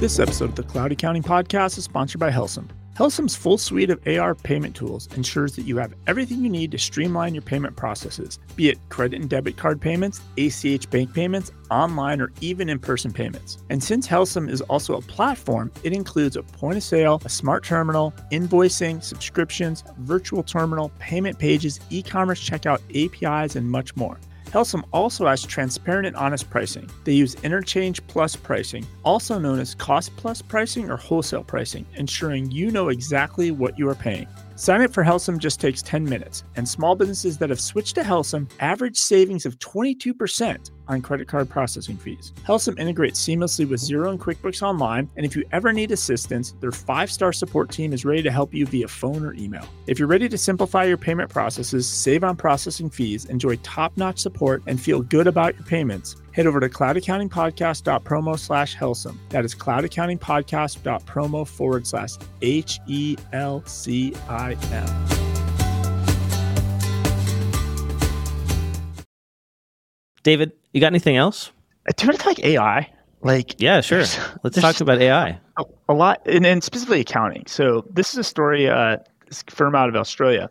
[0.00, 2.68] This episode of the Cloud Accounting Podcast is sponsored by Helcim.
[2.94, 6.78] Helcim's full suite of AR payment tools ensures that you have everything you need to
[6.78, 12.20] streamline your payment processes, be it credit and debit card payments, ACH bank payments, online,
[12.20, 13.58] or even in person payments.
[13.68, 17.64] And since Helcim is also a platform, it includes a point of sale, a smart
[17.64, 24.20] terminal, invoicing, subscriptions, virtual terminal, payment pages, e commerce checkout, APIs, and much more.
[24.54, 26.88] Helcim also has transparent and honest pricing.
[27.02, 32.52] They use interchange plus pricing, also known as cost plus pricing or wholesale pricing, ensuring
[32.52, 34.28] you know exactly what you are paying.
[34.54, 38.04] Sign up for Helcim just takes 10 minutes, and small businesses that have switched to
[38.04, 42.32] Helsum average savings of 22% on credit card processing fees.
[42.44, 46.72] Helcim integrates seamlessly with Xero and QuickBooks Online, and if you ever need assistance, their
[46.72, 49.66] five-star support team is ready to help you via phone or email.
[49.86, 54.62] If you're ready to simplify your payment processes, save on processing fees, enjoy top-notch support,
[54.66, 59.18] and feel good about your payments, head over to cloudaccountingpodcast.promo slash Helcim.
[59.30, 62.10] That is cloudaccountingpodcast.promo forward slash
[62.42, 65.23] H E L C I M.
[70.24, 71.52] David, you got anything else?
[71.96, 72.90] Do you want to talk AI?
[73.22, 73.98] Like, Yeah, sure.
[73.98, 75.38] There's- Let's there's- talk about AI.
[75.56, 77.44] a, a lot, and, and specifically accounting.
[77.46, 78.96] So this is a story, uh,
[79.28, 80.50] this firm out of Australia.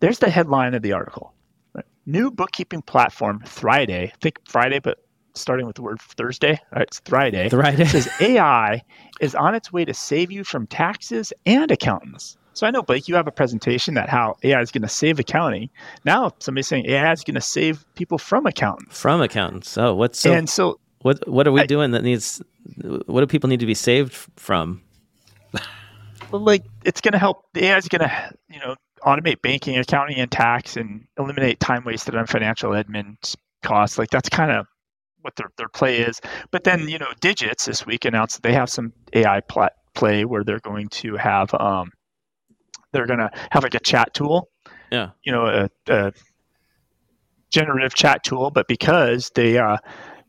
[0.00, 1.32] There's the headline of the article.
[1.74, 1.84] Right?
[2.06, 4.12] New bookkeeping platform, Friday.
[4.20, 4.98] Think Friday, but
[5.34, 6.52] starting with the word Thursday.
[6.52, 7.48] All right, it's Thriday.
[7.50, 7.86] Thriday.
[7.88, 8.82] says AI
[9.20, 12.36] is on its way to save you from taxes and accountants.
[12.52, 15.18] So I know, Blake, you have a presentation that how AI is going to save
[15.18, 15.70] accounting.
[16.04, 19.00] Now somebody's saying AI is going to save people from accountants.
[19.00, 19.78] From accountants.
[19.78, 22.42] Oh, what's so, and so what what are we I- doing that needs
[23.06, 24.82] what do people need to be saved from?
[26.32, 27.44] Like it's going to help.
[27.54, 31.84] The AI is going to, you know, automate banking, accounting, and tax, and eliminate time
[31.84, 33.16] wasted on financial admin
[33.62, 33.98] costs.
[33.98, 34.66] Like that's kind of
[35.22, 36.20] what their their play is.
[36.50, 40.24] But then, you know, Digits this week announced that they have some AI plat- play
[40.24, 41.90] where they're going to have, um,
[42.92, 44.48] they're going to have like a chat tool.
[44.90, 45.10] Yeah.
[45.22, 46.12] You know, a, a
[47.50, 49.78] generative chat tool, but because they uh,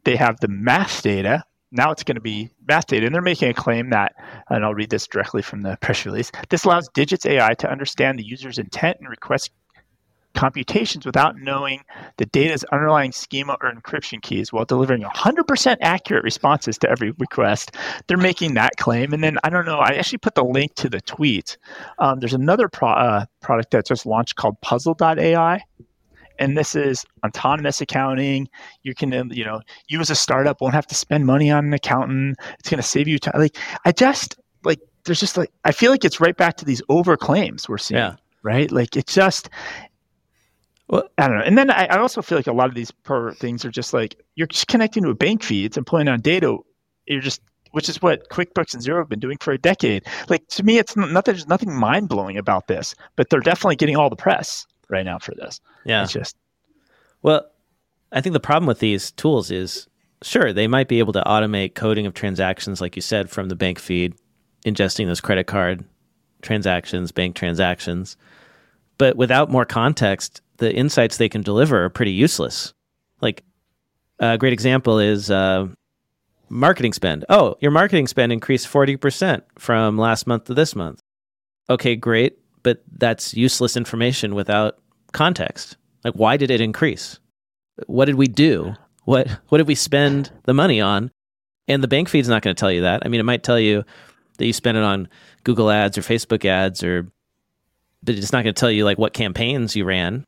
[0.03, 3.05] they have the math data now it's going to be math data.
[3.05, 4.13] And they're making a claim that,
[4.49, 8.19] and I'll read this directly from the press release this allows Digits AI to understand
[8.19, 9.51] the user's intent and request
[10.33, 11.81] computations without knowing
[12.17, 17.75] the data's underlying schema or encryption keys while delivering 100% accurate responses to every request.
[18.07, 19.13] They're making that claim.
[19.13, 21.57] And then I don't know, I actually put the link to the tweet.
[21.99, 25.61] Um, there's another pro- uh, product that just launched called Puzzle.ai.
[26.39, 28.49] And this is autonomous accounting.
[28.83, 31.65] You can, um, you know, you as a startup won't have to spend money on
[31.65, 32.37] an accountant.
[32.59, 33.39] It's going to save you time.
[33.39, 33.55] Like,
[33.85, 37.15] I just like, there's just like, I feel like it's right back to these over
[37.15, 37.99] claims we're seeing.
[37.99, 38.15] Yeah.
[38.43, 38.71] Right.
[38.71, 39.49] Like, it's just,
[40.91, 41.43] well, I don't know.
[41.43, 43.93] And then I, I also feel like a lot of these per things are just
[43.93, 45.65] like you're just connecting to a bank feed.
[45.65, 46.57] It's employing on data.
[47.07, 50.05] You're just, which is what QuickBooks and Xero have been doing for a decade.
[50.27, 51.33] Like to me, it's nothing.
[51.33, 55.17] There's nothing mind blowing about this, but they're definitely getting all the press right now
[55.17, 55.61] for this.
[55.85, 56.03] Yeah.
[56.03, 56.35] It's just.
[57.21, 57.45] Well,
[58.11, 59.87] I think the problem with these tools is
[60.21, 63.55] sure they might be able to automate coding of transactions, like you said, from the
[63.55, 64.13] bank feed,
[64.65, 65.85] ingesting those credit card
[66.41, 68.17] transactions, bank transactions,
[68.97, 72.75] but without more context the insights they can deliver are pretty useless.
[73.19, 73.43] Like
[74.19, 75.67] a great example is uh,
[76.49, 77.25] marketing spend.
[77.29, 81.01] Oh, your marketing spend increased 40% from last month to this month.
[81.67, 84.77] Okay, great, but that's useless information without
[85.13, 85.77] context.
[86.03, 87.19] Like why did it increase?
[87.87, 88.75] What did we do?
[89.05, 91.09] What what did we spend the money on?
[91.67, 93.01] And the bank feed's not going to tell you that.
[93.03, 93.83] I mean, it might tell you
[94.37, 95.09] that you spent it on
[95.43, 97.07] Google ads or Facebook ads or
[98.03, 100.23] but it's not going to tell you like what campaigns you ran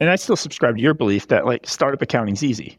[0.00, 2.78] and I still subscribe to your belief that like startup accounting is easy.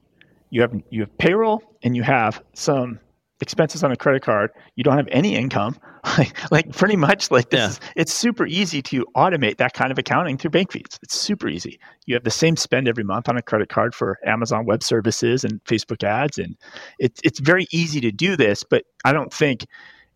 [0.49, 2.99] You have you have payroll and you have some
[3.41, 4.51] expenses on a credit card.
[4.75, 5.77] You don't have any income.
[6.17, 7.59] like, like pretty much like this.
[7.59, 7.67] Yeah.
[7.67, 10.99] Is, it's super easy to automate that kind of accounting through bank feeds.
[11.01, 11.79] It's super easy.
[12.05, 15.43] You have the same spend every month on a credit card for Amazon Web Services
[15.43, 16.55] and Facebook ads, and
[16.99, 18.63] it's it's very easy to do this.
[18.63, 19.65] But I don't think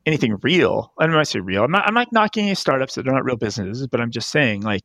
[0.06, 0.94] anything real.
[1.00, 1.64] I don't I say real.
[1.64, 4.30] I'm not I'm not knocking any startups that are not real businesses, but I'm just
[4.30, 4.82] saying like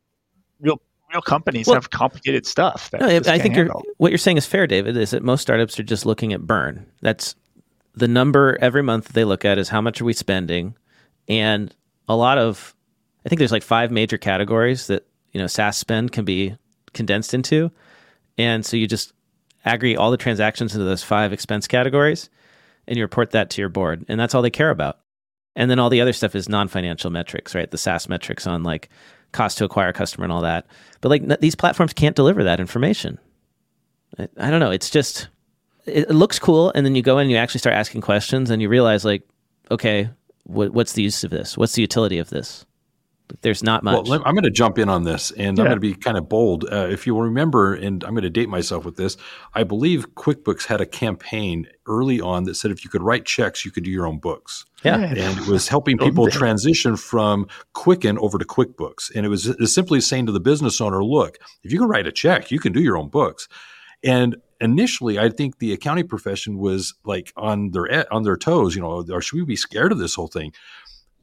[0.60, 0.80] real
[1.14, 2.90] real companies well, have complicated stuff.
[2.92, 4.96] no, I think you're, what you're saying is fair, David.
[4.96, 6.84] Is that most startups are just looking at burn.
[7.00, 7.34] That's
[7.94, 10.74] the number every month they look at is how much are we spending,
[11.28, 11.74] and
[12.08, 12.74] a lot of,
[13.24, 16.56] I think there's like five major categories that you know SaaS spend can be
[16.92, 17.70] condensed into,
[18.36, 19.12] and so you just
[19.64, 22.28] aggregate all the transactions into those five expense categories,
[22.86, 24.98] and you report that to your board, and that's all they care about.
[25.56, 27.70] And then all the other stuff is non-financial metrics, right?
[27.70, 28.88] The SaaS metrics on like
[29.34, 30.66] cost to acquire a customer and all that.
[31.02, 33.18] But like n- these platforms can't deliver that information.
[34.18, 34.70] I, I don't know.
[34.70, 35.28] It's just
[35.86, 38.50] it, it, looks cool, and then you go in and you actually start asking questions,
[38.50, 39.22] and you realize like,
[39.70, 40.08] okay,
[40.44, 41.58] what, what's the use of this?
[41.58, 42.64] What's the utility of this?
[43.40, 44.06] There's not much.
[44.08, 45.64] Well, I'm going to jump in on this, and yeah.
[45.64, 46.66] I'm going to be kind of bold.
[46.70, 49.16] Uh, if you remember, and I'm going to date myself with this,
[49.54, 53.64] I believe QuickBooks had a campaign early on that said if you could write checks,
[53.64, 54.66] you could do your own books.
[54.84, 59.46] Yeah, and it was helping people transition from Quicken over to QuickBooks, and it was,
[59.46, 62.50] it was simply saying to the business owner, "Look, if you can write a check,
[62.50, 63.48] you can do your own books."
[64.02, 68.76] And initially, I think the accounting profession was like on their on their toes.
[68.76, 70.52] You know, or should we be scared of this whole thing?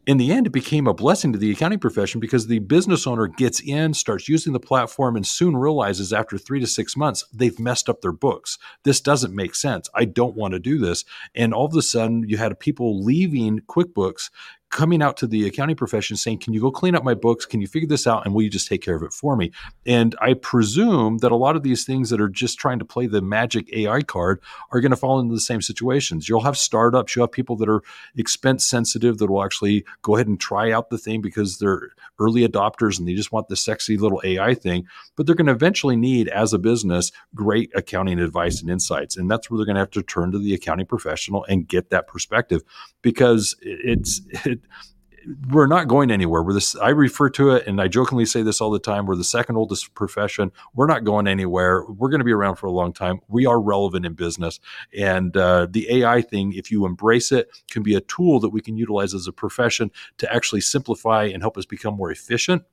[0.08, 3.28] In the end, it became a blessing to the accounting profession because the business owner
[3.28, 7.60] gets in, starts using the platform, and soon realizes after three to six months, they've
[7.60, 8.58] messed up their books.
[8.84, 9.90] This doesn't make sense.
[9.94, 11.06] I don't want to do this.
[11.36, 14.32] And all of a sudden, you had people leaving QuickBooks
[14.72, 17.46] coming out to the accounting profession saying, Can you go clean up my books?
[17.46, 18.26] Can you figure this out?
[18.26, 19.52] And will you just take care of it for me?
[19.86, 23.06] And I presume that a lot of these things that are just trying to play
[23.06, 24.42] the magic AI card
[24.72, 26.28] are going to fall into the same situations.
[26.28, 27.84] You'll have startups, you'll have people that are
[28.16, 32.48] expense sensitive that will actually go ahead and try out the thing because they're early
[32.48, 34.86] adopters and they just want the sexy little AI thing.
[35.16, 39.18] But they're going to eventually need, as a business, great accounting advice and insights.
[39.18, 41.90] And that's where they're going to have to turn to the accounting professional and get
[41.90, 42.62] that perspective
[43.02, 44.22] because it's,
[44.64, 44.88] it,
[45.50, 46.42] we're not going anywhere.
[46.42, 46.76] We're this.
[46.76, 49.06] I refer to it, and I jokingly say this all the time.
[49.06, 50.52] We're the second oldest profession.
[50.74, 51.86] We're not going anywhere.
[51.86, 53.22] We're going to be around for a long time.
[53.28, 54.60] We are relevant in business,
[54.98, 58.62] and uh, the AI thing, if you embrace it, can be a tool that we
[58.62, 62.64] can utilize as a profession to actually simplify and help us become more efficient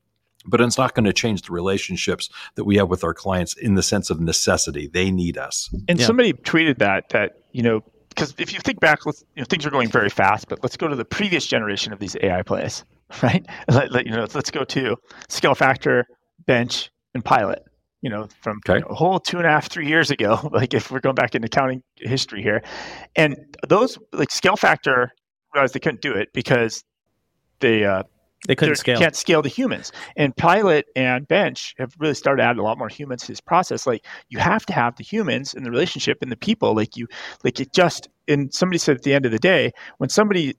[0.47, 3.75] but it's not going to change the relationships that we have with our clients in
[3.75, 4.87] the sense of necessity.
[4.87, 5.69] They need us.
[5.89, 6.07] And yeah.
[6.07, 7.83] somebody tweeted that that you know
[8.19, 10.77] because if you think back, let's, you know, things are going very fast, but let's
[10.77, 12.85] go to the previous generation of these AI plays,
[13.23, 13.47] right?
[13.69, 14.97] Let, let, you know, let's go to
[15.29, 16.03] ScaleFactor,
[16.45, 17.65] Bench, and Pilot.
[18.01, 18.79] You know, from okay.
[18.79, 20.49] you know, a whole two and a half, three years ago.
[20.53, 22.63] Like if we're going back into accounting history here,
[23.17, 23.37] and
[23.69, 25.09] those like ScaleFactor
[25.53, 26.85] realized they couldn't do it because
[27.59, 28.05] they uh,
[28.47, 28.99] They couldn't scale.
[28.99, 29.93] Can't scale the humans.
[30.17, 33.87] And Pilot and Bench have really started adding a lot more humans to this process.
[33.87, 36.75] Like you have to have the humans and the relationship and the people.
[36.75, 37.09] Like you,
[37.45, 38.09] like it just.
[38.29, 40.55] And somebody said at the end of the day, when somebody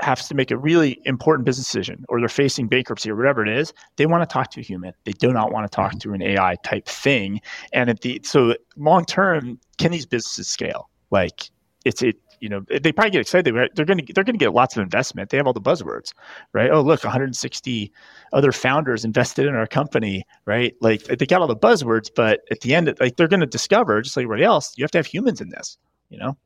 [0.00, 3.48] has to make a really important business decision or they're facing bankruptcy or whatever it
[3.48, 4.92] is, they want to talk to a human.
[5.04, 6.10] They do not want to talk mm-hmm.
[6.10, 7.40] to an AI type thing.
[7.72, 10.88] And at the so long term, can these businesses scale?
[11.10, 11.50] Like
[11.84, 13.54] it's it you know they probably get excited.
[13.74, 15.30] They're going to they're going to get lots of investment.
[15.30, 16.12] They have all the buzzwords
[16.52, 16.70] right?
[16.70, 17.92] Oh look 160
[18.32, 20.74] other founders invested in our company right?
[20.80, 24.00] Like they got all the buzzwords but at the end like they're going to discover
[24.02, 25.78] just like everybody else you have to have humans in this
[26.10, 26.36] you know?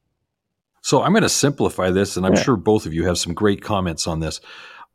[0.83, 2.43] So I'm going to simplify this, and I'm yeah.
[2.43, 4.41] sure both of you have some great comments on this.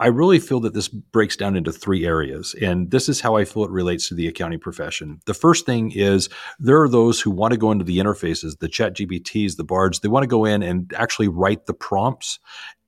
[0.01, 3.43] I really feel that this breaks down into three areas, and this is how I
[3.43, 5.19] feel it relates to the accounting profession.
[5.25, 8.69] The first thing is there are those who want to go into the interfaces, the
[8.69, 12.39] chat GPTs, the bards, they want to go in and actually write the prompts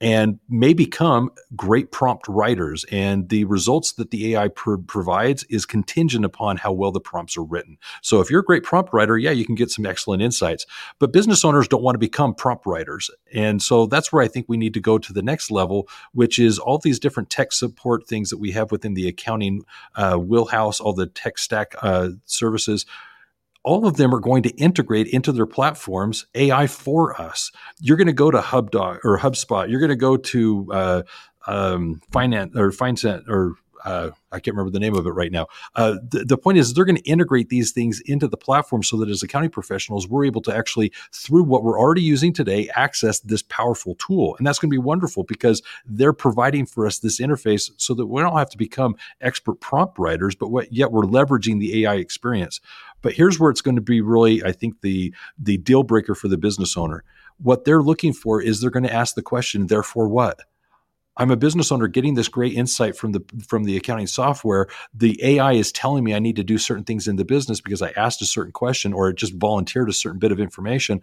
[0.02, 2.84] and may become great prompt writers.
[2.92, 7.38] And the results that the AI pr- provides is contingent upon how well the prompts
[7.38, 7.78] are written.
[8.02, 10.66] So if you're a great prompt writer, yeah, you can get some excellent insights.
[10.98, 13.12] But business owners don't want to become prompt writers.
[13.32, 16.40] And so that's where I think we need to go to the next level, which
[16.40, 20.80] is all these different tech support things that we have within the accounting uh, wheelhouse,
[20.80, 22.86] all the tech stack uh, services
[23.64, 27.52] all of them are going to integrate into their platforms AI for us.
[27.80, 29.70] You're going to go to HubDoc or HubSpot.
[29.70, 31.02] You're going to go to uh,
[31.48, 35.48] um, Finance or Finecent or uh, I can't remember the name of it right now.
[35.76, 38.98] Uh, the, the, point is, they're going to integrate these things into the platform so
[38.98, 43.20] that as accounting professionals, we're able to actually, through what we're already using today, access
[43.20, 44.36] this powerful tool.
[44.38, 48.08] And that's going to be wonderful because they're providing for us this interface so that
[48.08, 51.96] we don't have to become expert prompt writers, but what, yet we're leveraging the AI
[51.96, 52.62] experience.
[53.02, 56.28] But here's where it's going to be really, I think, the the deal breaker for
[56.28, 57.04] the business owner.
[57.38, 60.42] What they're looking for is they're going to ask the question, therefore what?
[61.18, 64.68] I'm a business owner getting this great insight from the from the accounting software.
[64.94, 67.82] The AI is telling me I need to do certain things in the business because
[67.82, 71.02] I asked a certain question or it just volunteered a certain bit of information.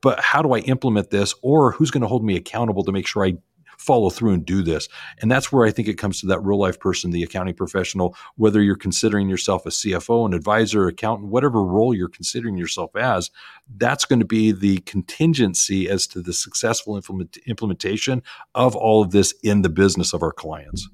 [0.00, 3.06] But how do I implement this or who's going to hold me accountable to make
[3.06, 3.36] sure I
[3.78, 4.88] follow through and do this.
[5.20, 8.16] And that's where I think it comes to that real life person, the accounting professional,
[8.36, 13.30] whether you're considering yourself a CFO, an advisor, accountant, whatever role you're considering yourself as,
[13.76, 18.22] that's going to be the contingency as to the successful implement- implementation
[18.54, 20.88] of all of this in the business of our clients.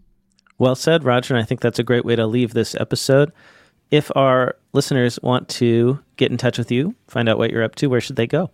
[0.58, 1.34] Well said, Roger.
[1.34, 3.32] And I think that's a great way to leave this episode.
[3.90, 7.74] If our listeners want to get in touch with you, find out what you're up
[7.76, 8.50] to, where should they go?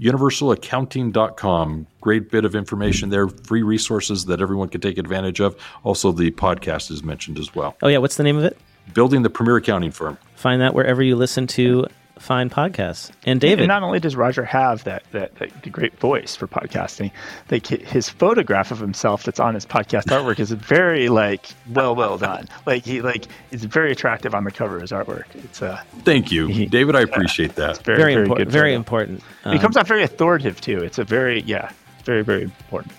[0.00, 1.86] universalaccounting.com.
[2.00, 5.56] Great bit of information there, free resources that everyone can take advantage of.
[5.84, 7.76] Also, the podcast is mentioned as well.
[7.82, 7.98] Oh, yeah.
[7.98, 8.56] What's the name of it?
[8.94, 10.18] Building the Premier Accounting Firm.
[10.34, 11.86] Find that wherever you listen to
[12.22, 13.10] fine podcasts.
[13.26, 17.10] And David, and not only does Roger have that, that, that great voice for podcasting,
[17.50, 22.16] like his photograph of himself that's on his podcast artwork is very like well well
[22.18, 22.48] done.
[22.64, 25.24] Like he like is very attractive on the cover of his artwork.
[25.34, 26.96] It's uh Thank you, he, David.
[26.96, 27.82] I appreciate that.
[27.84, 28.50] Very, very, very important.
[28.50, 29.22] Very important.
[29.44, 30.78] Um, he comes off very authoritative too.
[30.78, 31.70] It's a very yeah,
[32.04, 32.94] very very important.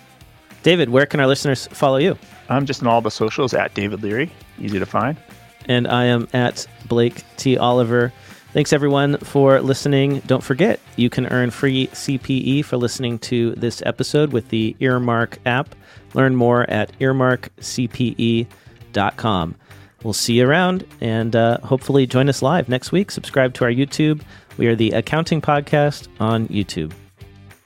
[0.64, 2.18] David, where can our listeners follow you?
[2.50, 4.32] I'm just on all the socials at David Leary.
[4.60, 5.18] Easy to find.
[5.66, 7.58] And I am at Blake T.
[7.58, 8.12] Oliver.
[8.54, 10.20] Thanks everyone for listening.
[10.28, 15.40] Don't forget, you can earn free CPE for listening to this episode with the Earmark
[15.48, 15.74] app.
[16.14, 19.56] Learn more at earmarkcpe.com.
[20.04, 23.10] We'll see you around and uh, hopefully join us live next week.
[23.10, 24.22] Subscribe to our YouTube.
[24.58, 26.94] We are the Accounting Podcast on YouTube.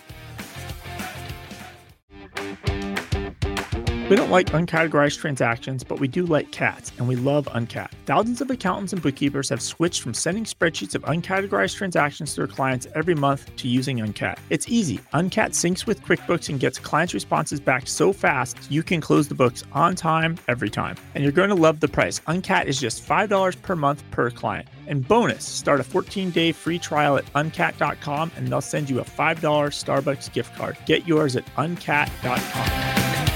[4.10, 7.92] We don't like uncategorized transactions, but we do like cats, and we love Uncat.
[8.08, 12.48] Thousands of accountants and bookkeepers have switched from sending spreadsheets of uncategorized transactions to their
[12.48, 14.40] clients every month to using Uncat.
[14.50, 14.98] It's easy.
[15.14, 19.36] Uncat syncs with QuickBooks and gets clients' responses back so fast you can close the
[19.36, 20.96] books on time every time.
[21.14, 22.20] And you're going to love the price.
[22.22, 24.70] Uncat is just $5 per month per client.
[24.88, 29.06] And bonus, start a 14 day free trial at uncat.com and they'll send you a
[29.06, 30.78] $5 Starbucks gift card.
[30.88, 33.29] Get yours at uncat.com.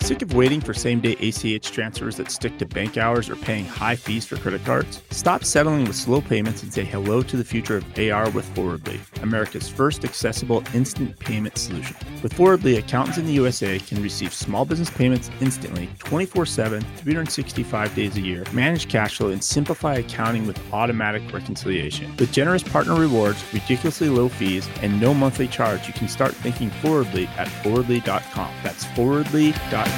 [0.09, 3.66] Sick of waiting for same day ACH transfers that stick to bank hours or paying
[3.66, 5.02] high fees for credit cards?
[5.11, 8.98] Stop settling with slow payments and say hello to the future of AR with Forwardly,
[9.20, 11.94] America's first accessible instant payment solution.
[12.22, 17.94] With Forwardly, accountants in the USA can receive small business payments instantly, 24 7, 365
[17.94, 22.16] days a year, manage cash flow, and simplify accounting with automatic reconciliation.
[22.16, 26.70] With generous partner rewards, ridiculously low fees, and no monthly charge, you can start thinking
[26.80, 28.54] Forwardly at forwardly.com.
[28.62, 29.97] That's forwardly.com.